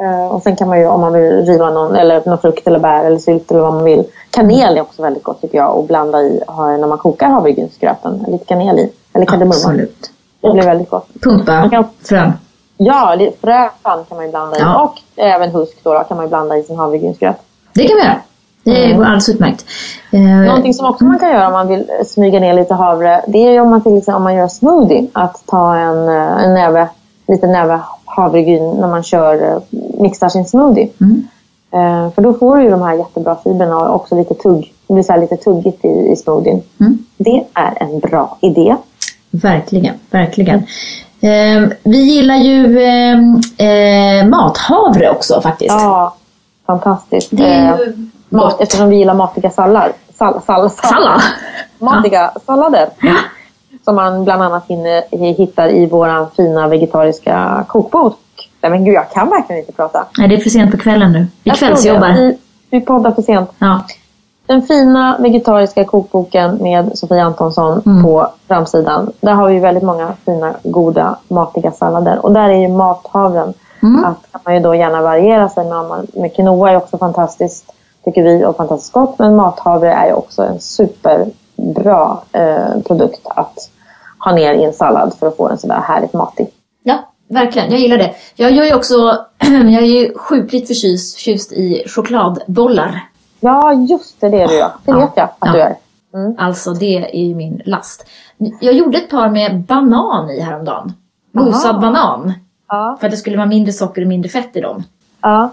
Eh, 0.00 0.26
och 0.26 0.42
sen 0.42 0.56
kan 0.56 0.68
man 0.68 0.78
ju 0.78 0.86
om 0.86 1.00
man 1.00 1.12
vill 1.12 1.46
riva 1.46 1.70
någon, 1.70 1.96
eller 1.96 2.22
någon 2.26 2.38
frukt 2.38 2.66
eller 2.66 2.78
bär 2.78 3.04
eller 3.04 3.18
sylt 3.18 3.50
eller 3.50 3.60
vad 3.60 3.74
man 3.74 3.84
vill. 3.84 4.04
Kanel 4.30 4.76
är 4.76 4.80
också 4.80 5.02
väldigt 5.02 5.22
gott 5.22 5.40
tycker 5.40 5.58
jag 5.58 5.78
att 5.78 5.88
blanda 5.88 6.20
i 6.22 6.42
när 6.56 6.86
man 6.86 6.98
kokar 6.98 7.28
havregrynsgröten. 7.28 8.24
Lite 8.28 8.44
kanel 8.44 8.78
i. 8.78 8.90
Eller 9.12 9.26
kardemumma. 9.26 9.54
Absolut. 9.54 10.10
Det 10.40 10.50
blir 10.50 10.62
väldigt 10.62 10.90
gott. 10.90 11.08
Pumpa 11.22 11.84
frön. 12.02 12.32
Ja, 12.78 13.16
frön 13.40 13.68
kan 13.82 14.04
man 14.16 14.24
ju 14.24 14.30
blanda 14.30 14.56
i. 14.56 14.60
Ja. 14.60 14.82
Och 14.82 15.22
även 15.22 15.50
husk 15.50 15.76
då, 15.82 15.94
då 15.94 16.00
kan 16.00 16.16
man 16.16 16.26
ju 16.26 16.28
blanda 16.28 16.56
i 16.56 16.62
sin 16.62 16.76
havregrynsgröt. 16.76 17.36
Det 17.74 17.88
kan 17.88 17.96
vi 17.96 18.02
göra. 18.02 18.16
Det 18.64 18.84
Mm. 18.84 18.96
går 18.96 19.04
alldeles 19.04 19.28
utmärkt. 19.28 19.64
Eh, 20.12 20.20
Någonting 20.20 20.74
som 20.74 20.86
också 20.86 21.04
man 21.04 21.18
kan 21.18 21.30
göra 21.30 21.46
om 21.46 21.52
man 21.52 21.68
vill 21.68 21.90
smyga 22.06 22.40
ner 22.40 22.54
lite 22.54 22.74
havre, 22.74 23.24
det 23.28 23.38
är 23.46 23.50
ju 23.50 23.60
om 23.60 23.70
man 23.70 23.82
till 23.82 23.96
exempel 23.96 24.16
om 24.16 24.22
man 24.22 24.34
gör 24.34 24.48
smoothie, 24.48 25.06
att 25.12 25.42
ta 25.46 25.76
en, 25.76 26.08
eh, 26.08 26.44
en 26.44 26.54
näve, 26.54 26.88
liten 27.28 27.52
näve 27.52 27.80
havregryn 28.04 28.70
när 28.70 28.88
man 28.88 29.02
kör, 29.02 29.42
eh, 29.52 29.58
mixar 30.00 30.28
sin 30.28 30.44
smoothie. 30.44 30.88
Mm. 31.00 31.24
För 32.14 32.22
då 32.22 32.32
får 32.34 32.56
du 32.56 32.62
ju 32.62 32.70
de 32.70 32.82
här 32.82 32.94
jättebra 32.94 33.36
fibrerna 33.44 33.76
och 33.78 33.94
också 33.94 34.14
lite 34.16 34.34
tugg, 34.34 34.72
det 34.86 34.94
blir 34.94 35.02
så 35.04 35.16
lite 35.16 35.36
tuggigt 35.36 35.84
i, 35.84 35.88
i 36.12 36.16
smoothien. 36.16 36.62
Mm. 36.80 36.98
Det 37.16 37.44
är 37.54 37.72
en 37.80 37.98
bra 37.98 38.36
idé. 38.40 38.76
Verkligen, 39.30 39.94
verkligen. 40.10 40.62
Eh, 41.20 41.68
vi 41.82 41.98
gillar 41.98 42.36
ju 42.36 42.78
eh, 42.82 43.18
eh, 43.68 44.26
mathavre 44.28 45.10
också 45.10 45.40
faktiskt. 45.40 45.70
Ja, 45.80 46.14
fantastiskt. 46.66 47.28
Det 47.30 47.44
är 47.46 47.72
Eh, 47.72 47.78
ju 47.78 48.08
mat, 48.28 48.42
gott. 48.52 48.60
eftersom 48.60 48.88
vi 48.88 48.96
gillar 48.96 49.14
matiga 49.14 49.50
sallar. 49.50 49.92
Sall, 50.18 50.40
sall, 50.46 50.70
sall, 50.70 50.90
Sallad. 50.90 51.20
Matiga 51.78 52.30
sallader. 52.46 52.88
Ja. 53.00 53.14
Som 53.84 53.94
man 53.94 54.24
bland 54.24 54.42
annat 54.42 54.64
hinner, 54.68 55.34
hittar 55.36 55.68
i 55.68 55.86
vår 55.86 56.26
fina 56.36 56.68
vegetariska 56.68 57.64
kokbok. 57.68 58.18
Nej 58.60 58.70
men 58.70 58.84
gud, 58.84 58.94
jag 58.94 59.10
kan 59.10 59.28
verkligen 59.30 59.60
inte 59.60 59.72
prata. 59.72 60.04
Nej, 60.18 60.28
det 60.28 60.34
är 60.34 60.38
för 60.40 60.50
sent 60.50 60.70
på 60.70 60.78
kvällen 60.78 61.12
nu. 61.12 61.26
Vi 61.42 61.50
kvällsjobbar. 61.50 62.12
Vi, 62.12 62.38
vi 62.70 62.80
poddar 62.80 63.12
för 63.12 63.22
sent. 63.22 63.50
Ja. 63.58 63.80
Den 64.48 64.62
fina 64.62 65.16
vegetariska 65.20 65.84
kokboken 65.84 66.56
med 66.62 66.98
Sofia 66.98 67.22
Antonsson 67.24 67.82
Mm. 67.86 68.02
på 68.02 68.28
framsidan. 68.48 69.12
Där 69.20 69.32
har 69.32 69.48
vi 69.48 69.58
väldigt 69.58 69.82
många 69.84 70.12
fina, 70.24 70.54
goda, 70.62 71.16
matiga 71.28 71.72
sallader. 71.72 72.18
Och 72.26 72.32
där 72.32 72.48
är 72.48 72.58
ju 72.58 72.68
mathavren. 72.68 73.54
Mm. 73.82 74.04
Att 74.04 74.32
kan 74.32 74.40
man 74.44 74.54
ju 74.54 74.60
då 74.60 74.74
gärna 74.74 75.02
variera 75.02 75.48
sig 75.48 75.64
med. 75.64 76.06
Med 76.14 76.34
quinoa 76.36 76.70
är 76.70 76.76
också 76.76 76.98
fantastiskt, 76.98 77.72
tycker 78.04 78.22
vi, 78.22 78.44
och 78.44 78.56
fantastiskt 78.56 78.92
gott. 78.92 79.18
Men 79.18 79.36
mathavre 79.36 79.92
är 79.92 80.06
ju 80.06 80.12
också 80.12 80.42
en 80.42 80.60
superbra 80.60 82.18
eh, 82.32 82.80
produkt 82.86 83.20
att 83.24 83.70
ha 84.18 84.32
ner 84.32 84.52
i 84.52 84.64
en 84.64 84.72
sallad 84.72 85.14
för 85.18 85.26
att 85.26 85.36
få 85.36 85.48
den 85.48 85.58
sådär 85.58 85.80
härligt 85.84 86.12
matig. 86.12 86.46
ja, 86.82 86.98
verkligen. 87.28 87.70
Jag 87.70 87.80
gillar 87.80 87.96
det. 87.98 88.14
Jag 88.36 88.50
gör 88.52 88.64
ju 88.64 88.74
också, 88.74 88.94
jag 89.72 89.82
är 89.82 89.86
ju 89.86 90.14
sjukligt 90.18 90.68
förtjust, 90.68 91.14
förtjust 91.16 91.52
i 91.52 91.82
chokladbollar. 91.88 93.00
Ja, 93.40 93.72
just 93.72 94.20
det, 94.20 94.28
det 94.28 94.42
är 94.42 94.48
du 94.48 94.54
ja. 94.54 94.72
Det 94.84 94.90
Ja. 94.90 94.98
vet 94.98 95.10
jag 95.16 95.24
att 95.24 95.36
Ja. 95.40 95.52
du 95.52 95.60
är. 95.60 95.76
Mm. 96.14 96.34
Alltså 96.38 96.72
det 96.72 96.96
är 97.22 97.24
ju 97.28 97.34
min 97.34 97.62
last. 97.64 98.06
Jag 98.60 98.74
gjorde 98.74 98.98
ett 98.98 99.10
par 99.10 99.28
med 99.28 99.60
banan 99.60 100.30
i 100.30 100.40
häromdagen. 100.40 100.92
Mosad 101.32 101.70
Aha. 101.70 101.80
banan. 101.80 102.32
Ja. 102.68 102.96
För 103.00 103.06
att 103.06 103.10
det 103.10 103.16
skulle 103.16 103.36
vara 103.36 103.46
mindre 103.46 103.72
socker 103.72 104.02
och 104.02 104.08
mindre 104.08 104.28
fett 104.28 104.56
i 104.56 104.60
dem. 104.60 104.84
Ja. 105.20 105.50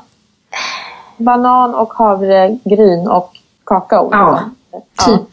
Banan 1.17 1.75
och 1.75 1.93
havregryn 1.93 3.07
och 3.07 3.31
kakao. 3.65 4.09
Ja, 4.11 4.39
Ja. 4.71 4.81
Typ, 5.05 5.27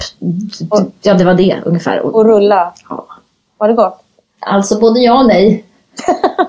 ja 1.02 1.14
det 1.14 1.24
var 1.24 1.34
det 1.34 1.60
ungefär. 1.64 2.00
Och, 2.00 2.14
Och 2.14 2.24
rulla. 2.24 2.72
ja. 2.88 3.06
Var 3.58 3.68
det 3.68 3.74
gott? 3.74 3.98
Alltså 4.40 4.80
både 4.80 5.00
ja 5.00 5.20
och 5.20 5.26
nej. 5.26 5.64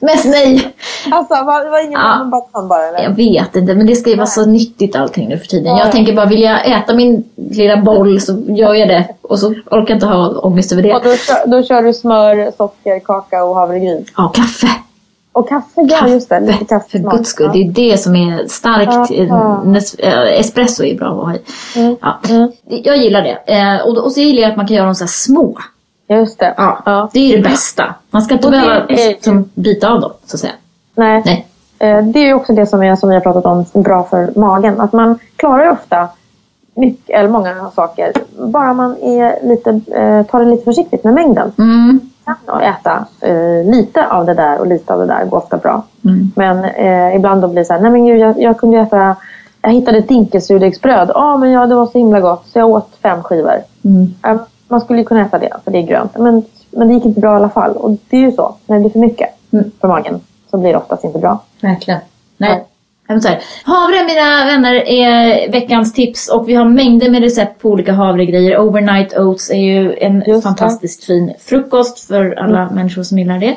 Mest 0.00 0.24
nej. 0.24 0.74
Alltså, 1.10 1.34
var, 1.34 1.70
var 1.70 1.78
ingen 1.80 1.92
Ja. 1.92 2.16
ja. 2.18 2.24
banan 2.52 2.68
bara 2.68 2.88
eller? 2.88 3.02
Jag 3.02 3.10
vet 3.16 3.56
inte, 3.56 3.74
men 3.74 3.86
det 3.86 3.96
ska 3.96 4.10
ju 4.10 4.16
vara 4.16 4.26
så 4.26 4.46
nyttigt 4.46 4.96
allting 4.96 5.28
nu 5.28 5.38
för 5.38 5.46
tiden. 5.46 5.76
Ja. 5.76 5.78
Jag 5.84 5.92
tänker 5.92 6.12
bara, 6.16 6.26
vill 6.26 6.42
jag 6.42 6.66
äta 6.70 6.94
min 6.94 7.24
lilla 7.36 7.76
boll 7.76 8.20
så 8.20 8.42
gör 8.48 8.74
jag 8.74 8.88
det. 8.88 9.08
Och 9.22 9.38
så 9.38 9.46
orkar 9.50 9.76
jag 9.76 9.90
inte 9.90 10.06
ha 10.06 10.28
ångest 10.40 10.72
över 10.72 10.94
Och 10.94 11.02
det. 11.02 11.10
då, 11.10 11.16
kör, 11.16 11.46
då 11.46 11.62
kör 11.62 11.82
du 11.82 11.92
smör, 11.94 12.52
socker, 12.56 13.00
kakao 13.00 13.48
och 13.48 13.54
havregryn. 13.56 14.04
Ja, 14.16 14.28
kaffe. 14.28 14.68
Och 15.32 15.48
kaffe, 15.48 15.80
ja 15.90 16.08
just 16.08 16.28
det. 16.28 16.40
Lite 16.40 16.64
kaffe. 16.64 16.88
För 16.90 16.98
guds 16.98 17.30
skull, 17.30 17.50
det 17.52 17.58
är 17.58 17.70
det 17.90 17.98
som 17.98 18.16
är 18.16 18.46
starkt. 18.48 19.10
Ja. 19.10 19.62
Nes- 19.66 20.00
eh, 20.00 20.40
Espresso 20.40 20.84
är 20.84 20.94
bra 20.98 21.08
att 21.08 21.16
ha 21.26 21.34
i. 21.34 21.40
Mm. 21.80 21.96
Ja. 22.02 22.18
Mm. 22.28 22.52
Jag 22.66 22.96
gillar 22.96 23.22
det. 23.22 23.52
Eh, 23.54 23.86
Och, 23.86 23.98
och 23.98 24.12
så 24.12 24.20
gillar 24.20 24.42
jag 24.42 24.50
att 24.50 24.56
man 24.56 24.66
kan 24.66 24.76
göra 24.76 24.86
dem 24.86 24.94
så 24.94 25.04
här 25.04 25.08
små. 25.08 25.58
Just 26.10 26.38
det. 26.38 26.54
Ja. 26.56 26.78
Ja. 26.86 27.08
Det 27.12 27.32
är 27.32 27.36
det 27.36 27.42
bästa. 27.42 27.94
Man 28.10 28.22
ska 28.22 28.34
inte 28.34 28.46
Och 28.46 28.52
det 28.52 28.58
behöva 28.60 28.86
är- 28.88 29.24
som, 29.24 29.50
bita 29.54 29.88
av 29.92 30.00
dem, 30.00 30.10
så 30.26 30.36
att 30.36 30.40
säga. 30.40 30.52
Nej. 30.94 31.22
Nej. 31.26 31.46
Eh, 31.78 32.04
Det 32.04 32.18
är 32.18 32.26
ju 32.26 32.34
också 32.34 32.52
det 32.52 32.66
som, 32.66 32.82
är, 32.82 32.96
som 32.96 33.08
vi 33.08 33.14
har 33.14 33.20
pratat 33.22 33.44
om, 33.44 33.64
bra 33.72 34.02
för 34.04 34.38
magen. 34.38 34.80
Att 34.80 34.92
man 34.92 35.18
klarar 35.36 35.70
ofta 35.70 36.08
mycket, 36.74 37.16
eller 37.16 37.28
många 37.28 37.70
saker. 37.74 38.12
Bara 38.38 38.72
man 38.74 38.96
är 39.02 39.38
lite, 39.48 39.70
eh, 39.70 40.22
tar 40.26 40.40
det 40.40 40.50
lite 40.50 40.64
försiktigt 40.64 41.04
med 41.04 41.14
mängden. 41.14 41.52
Mm. 41.58 42.00
Att 42.24 42.62
äta 42.62 43.04
eh, 43.20 43.70
lite 43.70 44.06
av 44.08 44.26
det 44.26 44.34
där 44.34 44.58
och 44.58 44.66
lite 44.66 44.92
av 44.94 44.98
det 45.00 45.06
där 45.06 45.24
går 45.24 45.36
ofta 45.38 45.56
bra. 45.56 45.82
Mm. 46.04 46.32
Men 46.36 46.64
eh, 46.64 47.16
ibland 47.16 47.42
då 47.42 47.48
blir 47.48 47.58
det 47.60 47.64
så 47.64 47.72
här, 47.72 47.80
nej 47.80 47.90
men 47.90 48.06
gud 48.06 48.18
jag, 48.20 48.40
jag 48.42 48.58
kunde 48.58 48.78
äta, 48.78 49.16
jag 49.62 49.70
hittade 49.70 49.98
ett 49.98 50.08
dinkelsurdegsbröd. 50.08 51.10
Ja 51.14 51.36
men 51.36 51.50
ja, 51.50 51.66
det 51.66 51.74
var 51.74 51.86
så 51.86 51.98
himla 51.98 52.20
gott 52.20 52.46
så 52.52 52.58
jag 52.58 52.68
åt 52.70 52.88
fem 53.02 53.22
skivor. 53.22 53.54
Mm. 53.84 54.14
Man 54.70 54.80
skulle 54.80 54.98
ju 54.98 55.04
kunna 55.04 55.26
äta 55.26 55.38
det 55.38 55.56
för 55.64 55.70
det 55.70 55.78
är 55.78 55.82
grönt. 55.86 56.18
Men, 56.18 56.42
men 56.70 56.88
det 56.88 56.94
gick 56.94 57.04
inte 57.04 57.20
bra 57.20 57.32
i 57.32 57.36
alla 57.36 57.48
fall. 57.48 57.76
Och 57.76 57.90
det 58.10 58.16
är 58.16 58.20
ju 58.20 58.32
så, 58.32 58.54
när 58.66 58.76
det 58.76 58.80
blir 58.80 58.90
för 58.90 58.98
mycket 58.98 59.28
Mm. 59.52 59.70
för 59.80 59.88
magen 59.88 60.20
så 60.50 60.58
blir 60.58 60.70
det 60.72 60.78
oftast 60.78 61.04
inte 61.04 61.18
bra. 61.18 61.42
Verkligen. 61.60 62.00
Nej. 62.36 62.64
Vill 63.08 63.22
säga, 63.22 63.38
Havre, 63.64 64.04
mina 64.06 64.44
vänner, 64.44 64.74
är 64.74 65.50
veckans 65.52 65.92
tips 65.92 66.28
och 66.28 66.48
vi 66.48 66.54
har 66.54 66.64
mängder 66.64 67.10
med 67.10 67.22
recept 67.22 67.62
på 67.62 67.68
olika 67.68 67.92
havregrejer. 67.92 68.58
Overnight 68.58 69.18
oats 69.18 69.50
är 69.50 69.54
ju 69.54 69.94
en 69.94 70.14
Just 70.14 70.24
det. 70.26 70.30
Mm. 70.30 70.42
fantastiskt 70.42 71.04
fin 71.04 71.32
frukost 71.40 72.06
för 72.06 72.34
alla 72.38 72.70
människor 72.70 73.02
som 73.02 73.18
gillar 73.18 73.38
det. 73.38 73.56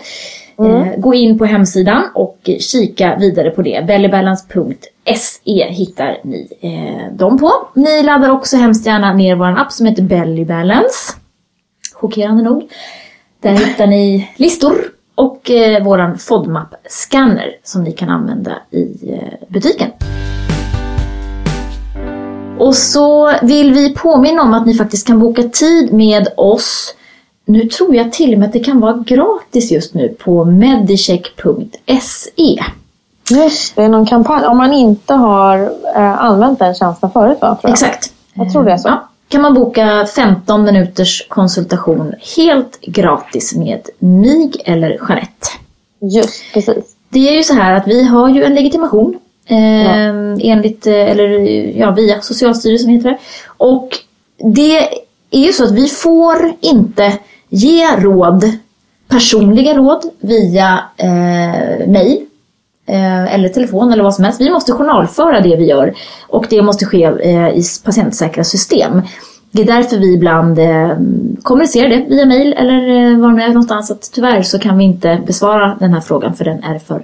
Mm. 0.59 0.81
Eh, 0.81 0.97
gå 0.97 1.13
in 1.13 1.37
på 1.37 1.45
hemsidan 1.45 2.03
och 2.13 2.49
kika 2.59 3.15
vidare 3.19 3.49
på 3.49 3.61
det. 3.61 3.87
bellybalance.se 3.87 5.69
hittar 5.69 6.17
ni 6.23 6.47
eh, 6.61 7.15
dem 7.17 7.37
på. 7.37 7.51
Ni 7.73 8.03
laddar 8.03 8.29
också 8.29 8.57
hemskt 8.57 8.85
gärna 8.85 9.13
ner 9.13 9.35
vår 9.35 9.59
app 9.59 9.71
som 9.71 9.85
heter 9.85 10.03
BellyBalance. 10.03 11.13
Chockerande 11.93 12.43
nog. 12.43 12.69
Där 13.41 13.51
hittar 13.51 13.87
ni 13.87 14.29
listor 14.35 14.75
och 15.15 15.51
eh, 15.51 15.83
våran 15.83 16.17
FODMAP-scanner 16.17 17.49
som 17.63 17.83
ni 17.83 17.91
kan 17.91 18.09
använda 18.09 18.51
i 18.71 19.09
eh, 19.13 19.47
butiken. 19.47 19.89
Och 22.59 22.75
så 22.75 23.33
vill 23.41 23.73
vi 23.73 23.93
påminna 23.95 24.41
om 24.41 24.53
att 24.53 24.65
ni 24.65 24.73
faktiskt 24.73 25.07
kan 25.07 25.19
boka 25.19 25.43
tid 25.43 25.93
med 25.93 26.27
oss. 26.37 26.95
Nu 27.45 27.65
tror 27.65 27.95
jag 27.95 28.11
till 28.11 28.33
och 28.33 28.39
med 28.39 28.47
att 28.47 28.53
det 28.53 28.59
kan 28.59 28.79
vara 28.79 29.03
gratis 29.07 29.71
just 29.71 29.93
nu 29.93 30.09
på 30.09 30.45
medicheck.se. 30.45 31.83
Just 33.29 33.75
det, 33.75 33.83
är 33.83 33.89
någon 33.89 34.05
kampanj. 34.05 34.45
Om 34.45 34.57
man 34.57 34.73
inte 34.73 35.13
har 35.13 35.59
eh, 35.95 36.23
använt 36.23 36.59
den 36.59 36.75
tjänsten 36.75 37.11
förut 37.11 37.37
va? 37.41 37.57
Jag. 37.61 37.71
Exakt. 37.71 38.13
Jag 38.33 38.51
tror 38.51 38.63
det 38.63 38.71
är 38.71 38.77
så. 38.77 38.87
Ja, 38.87 39.09
kan 39.27 39.41
man 39.41 39.53
boka 39.53 40.07
15 40.15 40.63
minuters 40.63 41.27
konsultation 41.27 42.13
helt 42.37 42.81
gratis 42.81 43.55
med 43.55 43.89
mig 43.99 44.51
eller 44.65 44.89
Jeanette. 44.89 45.47
Just 46.01 46.53
precis. 46.53 46.95
Det 47.09 47.29
är 47.29 47.33
ju 47.33 47.43
så 47.43 47.53
här 47.53 47.73
att 47.73 47.87
vi 47.87 48.03
har 48.03 48.29
ju 48.29 48.43
en 48.43 48.55
legitimation 48.55 49.19
eh, 49.45 50.07
enligt, 50.51 50.87
eh, 50.87 50.93
eller 50.93 51.29
ja, 51.77 51.91
via 51.91 52.21
Socialstyrelsen 52.21 52.89
heter 52.89 53.09
det. 53.09 53.17
Och 53.45 53.89
det 54.37 54.77
är 55.31 55.45
ju 55.45 55.53
så 55.53 55.63
att 55.63 55.71
vi 55.71 55.87
får 55.87 56.53
inte 56.61 57.17
ge 57.53 57.95
råd, 57.97 58.43
personliga 59.07 59.73
råd 59.73 60.03
via 60.19 60.79
eh, 60.97 61.87
mail 61.87 62.25
eh, 62.87 63.33
eller 63.33 63.49
telefon 63.49 63.93
eller 63.93 64.03
vad 64.03 64.15
som 64.15 64.23
helst. 64.23 64.41
Vi 64.41 64.49
måste 64.49 64.71
journalföra 64.71 65.41
det 65.41 65.55
vi 65.55 65.65
gör 65.65 65.93
och 66.27 66.45
det 66.49 66.61
måste 66.61 66.85
ske 66.85 67.03
eh, 67.03 67.49
i 67.49 67.63
patientsäkra 67.85 68.43
system. 68.43 69.01
Det 69.51 69.61
är 69.61 69.65
därför 69.65 69.97
vi 69.97 70.13
ibland 70.13 70.59
eh, 70.59 70.89
kommunicerar 71.43 71.89
det 71.89 72.05
via 72.09 72.25
mail 72.25 72.53
eller 72.53 73.11
eh, 73.11 73.17
var 73.17 73.37
det 73.37 73.43
är 73.43 73.47
någonstans. 73.47 73.91
Att 73.91 74.11
tyvärr 74.13 74.41
så 74.41 74.59
kan 74.59 74.77
vi 74.77 74.83
inte 74.83 75.21
besvara 75.27 75.77
den 75.79 75.93
här 75.93 76.01
frågan 76.01 76.33
för 76.33 76.45
den 76.45 76.63
är 76.63 76.79
för, 76.79 77.03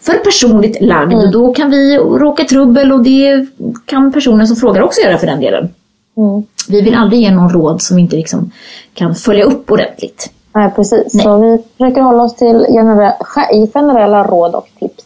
för 0.00 0.14
personligt 0.14 0.80
lagd. 0.80 1.14
Och 1.14 1.32
då 1.32 1.54
kan 1.54 1.70
vi 1.70 1.96
råka 1.96 2.42
i 2.42 2.46
trubbel 2.46 2.92
och 2.92 3.02
det 3.02 3.46
kan 3.84 4.12
personen 4.12 4.46
som 4.46 4.56
frågar 4.56 4.82
också 4.82 5.00
göra 5.00 5.18
för 5.18 5.26
den 5.26 5.40
delen. 5.40 5.68
Mm. 6.16 6.42
Vi 6.68 6.80
vill 6.80 6.94
aldrig 6.94 7.20
ge 7.20 7.30
någon 7.30 7.48
råd 7.50 7.82
som 7.82 7.98
inte 7.98 8.16
liksom 8.16 8.50
kan 8.94 9.14
följa 9.14 9.44
upp 9.44 9.70
ordentligt. 9.70 10.32
Nej, 10.52 10.70
precis. 10.76 11.14
Nej. 11.14 11.24
Så 11.24 11.36
vi 11.38 11.58
försöker 11.78 12.00
hålla 12.00 12.22
oss 12.22 12.36
till 12.36 12.66
generella, 12.68 13.16
generella 13.74 14.24
råd 14.24 14.54
och 14.54 14.66
tips. 14.80 15.04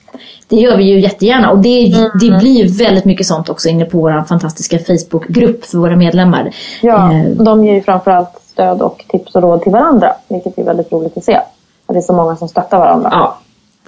Det 0.49 0.57
gör 0.57 0.77
vi 0.77 0.85
ju 0.85 1.01
jättegärna 1.01 1.51
och 1.51 1.59
det, 1.59 1.95
det 2.21 2.39
blir 2.39 2.79
väldigt 2.79 3.05
mycket 3.05 3.27
sånt 3.27 3.49
också 3.49 3.69
inne 3.69 3.85
på 3.85 3.99
vår 3.99 4.25
fantastiska 4.25 4.79
Facebookgrupp 4.79 5.65
för 5.65 5.79
våra 5.79 5.97
medlemmar. 5.97 6.51
Ja, 6.83 7.13
Eh, 7.13 7.25
de 7.31 7.65
ger 7.65 7.75
ju 7.75 7.83
framförallt 7.83 8.31
stöd 8.47 8.83
och 8.83 9.05
tips 9.09 9.35
och 9.35 9.43
råd 9.43 9.63
till 9.63 9.73
varandra. 9.73 10.13
Vilket 10.29 10.59
är 10.59 10.65
väldigt 10.65 10.93
roligt 10.93 11.17
att 11.17 11.25
se. 11.25 11.35
att 11.37 11.95
det 11.95 11.97
är 11.97 12.01
så 12.01 12.13
många 12.13 12.37
som 12.37 12.49
stöttar 12.49 12.79
varandra. 12.79 13.09
Ja, 13.13 13.39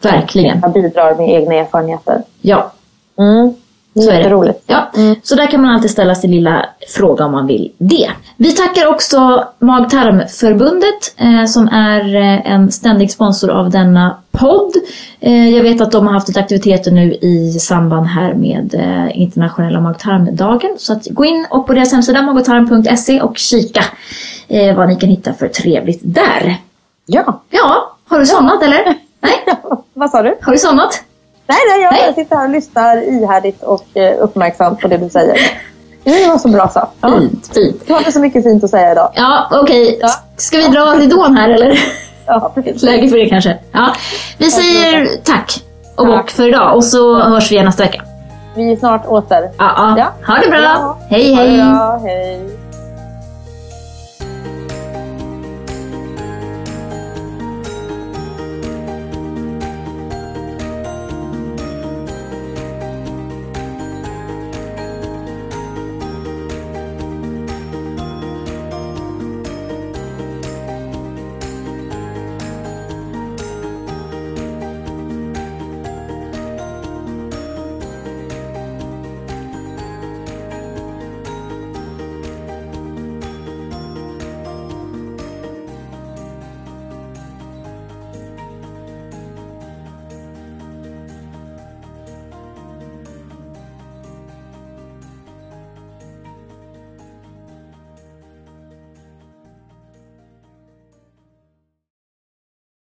verkligen. 0.03 0.59
Jag 0.63 0.73
bidrar 0.73 1.15
med 1.17 1.29
egna 1.31 1.55
erfarenheter. 1.55 2.23
Ja, 2.41 2.73
Mm. 3.19 3.55
Så 4.05 4.11
är 4.11 4.15
det. 4.15 4.19
jätteroligt. 4.19 4.63
Ja, 4.67 4.91
Mm. 4.97 5.15
så 5.23 5.35
där 5.35 5.47
kan 5.51 5.63
man 5.63 5.71
alltid 5.75 5.91
ställa 5.91 6.15
sin 6.15 6.31
lilla 6.31 6.67
fråga 6.89 7.25
om 7.25 7.33
man 7.33 7.47
vill 7.47 7.73
det. 7.79 8.11
Vi 8.37 8.53
tackar 8.53 8.87
också 8.87 9.45
Mag-tarmförbundet 9.59 11.15
eh, 11.17 11.45
som 11.47 11.69
är 11.69 12.15
eh, 12.17 12.53
en 12.53 12.73
ständig 12.73 13.11
sponsor 13.11 13.51
av 13.51 13.71
denna 13.71 14.17
podd. 14.31 14.73
Eh, 15.21 15.49
jag 15.49 15.63
vet 15.63 15.81
att 15.81 15.93
de 15.93 16.07
har 16.07 16.15
haft 16.15 16.29
lite 16.29 16.41
aktiviteter 16.41 16.91
nu 16.91 17.13
i 17.15 17.53
samband 17.61 18.07
här 18.07 18.35
med 18.35 18.75
eh, 18.75 19.21
internationella 19.21 19.81
mag-tarmdagen. 19.81 20.71
Så 20.79 20.93
att 20.93 21.07
gå 21.11 21.25
in 21.25 21.47
och 21.51 21.67
på 21.67 21.73
deras 21.73 21.93
hemsida 21.93 22.23
magotarm.se 22.23 23.21
och 23.21 23.39
kika 23.39 23.85
eh, 24.49 24.77
vad 24.77 24.89
ni 24.89 24.97
kan 24.97 25.09
hitta 25.09 25.33
för 25.35 25.49
trevligt 25.49 26.01
där. 26.03 26.57
Ja. 27.07 27.43
Ja, 27.51 27.97
har 28.09 28.19
du 28.19 28.27
somnat 28.27 28.63
eller? 28.63 28.85
Nej, 29.21 29.57
Vad 29.95 30.11
sa 30.11 30.23
du? 30.23 30.35
har 30.43 30.53
du 30.53 30.59
somnat? 30.59 31.03
Nej, 31.47 31.59
nej, 31.69 31.83
jag, 31.83 31.93
Nej. 31.93 32.15
sitter 32.15 32.37
här 32.37 32.45
och 32.45 32.51
lyssnar 32.51 32.97
ihärdigt 32.97 33.63
och 33.63 33.97
eh, 33.97 34.23
uppmärksamt 34.23 34.81
på 34.81 34.89
det 34.89 34.97
du 34.97 35.09
säger. 35.11 35.37
Det 36.05 36.29
var 36.29 36.39
så 36.39 36.49
bra 36.49 36.69
så. 36.69 36.89
Ja. 37.01 37.19
Fint, 37.19 37.51
fint. 37.55 37.83
Du 37.87 37.99
inte 37.99 38.13
så 38.13 38.21
mycket 38.21 38.43
fint 38.43 38.65
att 38.65 38.71
säga 38.71 38.93
idag. 38.93 39.11
Ja, 39.15 39.49
okej. 39.53 39.99
Ja. 40.01 40.09
Ska 40.37 40.57
vi 40.57 40.69
dra 40.69 40.81
ridån 40.81 41.37
här 41.37 41.49
eller? 41.49 41.79
Ja, 42.27 42.53
precis. 42.55 42.83
Läge 42.83 43.09
för 43.09 43.17
det 43.17 43.27
kanske. 43.27 43.59
Ja. 43.73 43.93
Vi 44.39 44.51
säger 44.51 45.09
tack 45.25 45.63
och 45.97 46.07
bock 46.07 46.31
för 46.31 46.49
idag 46.49 46.77
och 46.77 46.85
så 46.85 47.19
hörs 47.23 47.53
vi 47.53 47.63
nästa 47.63 47.83
vecka. 47.83 48.03
Vi 48.57 48.73
är 48.73 48.77
snart 48.77 49.07
åter. 49.07 49.51
Ja, 49.59 49.73
ja. 49.77 49.95
Ja. 49.99 50.35
Ha 50.35 50.41
det 50.41 50.51
bra. 50.51 50.61
Ja. 50.61 50.99
Hej, 51.11 51.35
Ha 51.35 51.43
det 51.43 51.49
hej. 51.49 51.59
bra. 51.59 52.01
Hej. 52.05 52.51